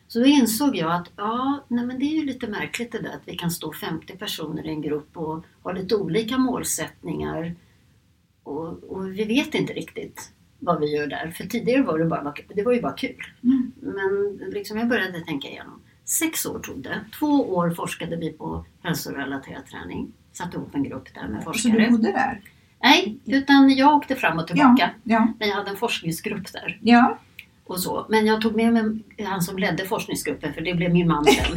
Så 0.09 0.19
då 0.19 0.27
insåg 0.27 0.77
jag 0.77 0.93
att 0.93 1.11
ja, 1.17 1.65
nej 1.69 1.87
men 1.87 1.99
det 1.99 2.05
är 2.05 2.15
ju 2.21 2.25
lite 2.25 2.47
märkligt 2.49 2.93
det 2.93 2.99
där 3.03 3.09
att 3.11 3.23
vi 3.29 3.37
kan 3.37 3.51
stå 3.51 3.73
50 3.73 4.17
personer 4.17 4.67
i 4.67 4.69
en 4.69 4.83
grupp 4.83 5.17
och 5.17 5.45
ha 5.63 5.73
lite 5.73 5.97
olika 5.97 6.39
målsättningar. 6.39 7.55
Och, 8.43 8.85
och 8.85 9.19
vi 9.19 9.25
vet 9.25 9.55
inte 9.55 9.73
riktigt 9.73 10.33
vad 10.59 10.81
vi 10.81 10.97
gör 10.97 11.07
där. 11.07 11.31
För 11.37 11.45
tidigare 11.45 11.83
var 11.83 11.99
det, 11.99 12.05
bara, 12.05 12.35
det 12.55 12.63
var 12.63 12.73
ju 12.73 12.83
bara 12.83 12.93
kul. 12.93 13.23
Mm. 13.43 13.73
Men 13.77 14.37
liksom 14.51 14.79
jag 14.79 14.89
började 14.89 15.21
tänka 15.21 15.49
igenom. 15.49 15.81
Sex 16.05 16.47
år 16.47 16.59
tog 16.59 16.83
det. 16.83 17.01
Två 17.19 17.27
år 17.55 17.71
forskade 17.71 18.17
vi 18.17 18.33
på 18.33 18.65
hälsorelaterad 18.83 19.67
träning. 19.67 20.13
Satte 20.33 20.57
ihop 20.57 20.75
en 20.75 20.83
grupp 20.83 21.15
där 21.15 21.29
med 21.29 21.43
Så 21.43 21.51
du 21.51 21.59
forskare. 21.59 21.91
bodde 21.91 22.13
där? 22.13 22.41
Nej, 22.83 23.19
utan 23.25 23.71
jag 23.71 23.97
åkte 23.97 24.15
fram 24.17 24.39
och 24.39 24.47
tillbaka. 24.47 24.91
Ja. 25.05 25.33
Men 25.39 25.49
jag 25.49 25.57
hade 25.57 25.71
en 25.71 25.77
forskningsgrupp 25.77 26.53
där. 26.53 26.79
Ja. 26.83 27.19
Och 27.69 27.81
så. 27.81 28.07
Men 28.09 28.27
jag 28.27 28.41
tog 28.41 28.57
med 28.57 28.73
mig 28.73 28.83
han 29.25 29.43
som 29.43 29.59
ledde 29.59 29.85
forskningsgruppen 29.85 30.55
för 30.55 30.61
det 30.61 30.75
blev 30.75 30.93
min 30.93 31.09
man 31.09 31.25
sen. 31.25 31.57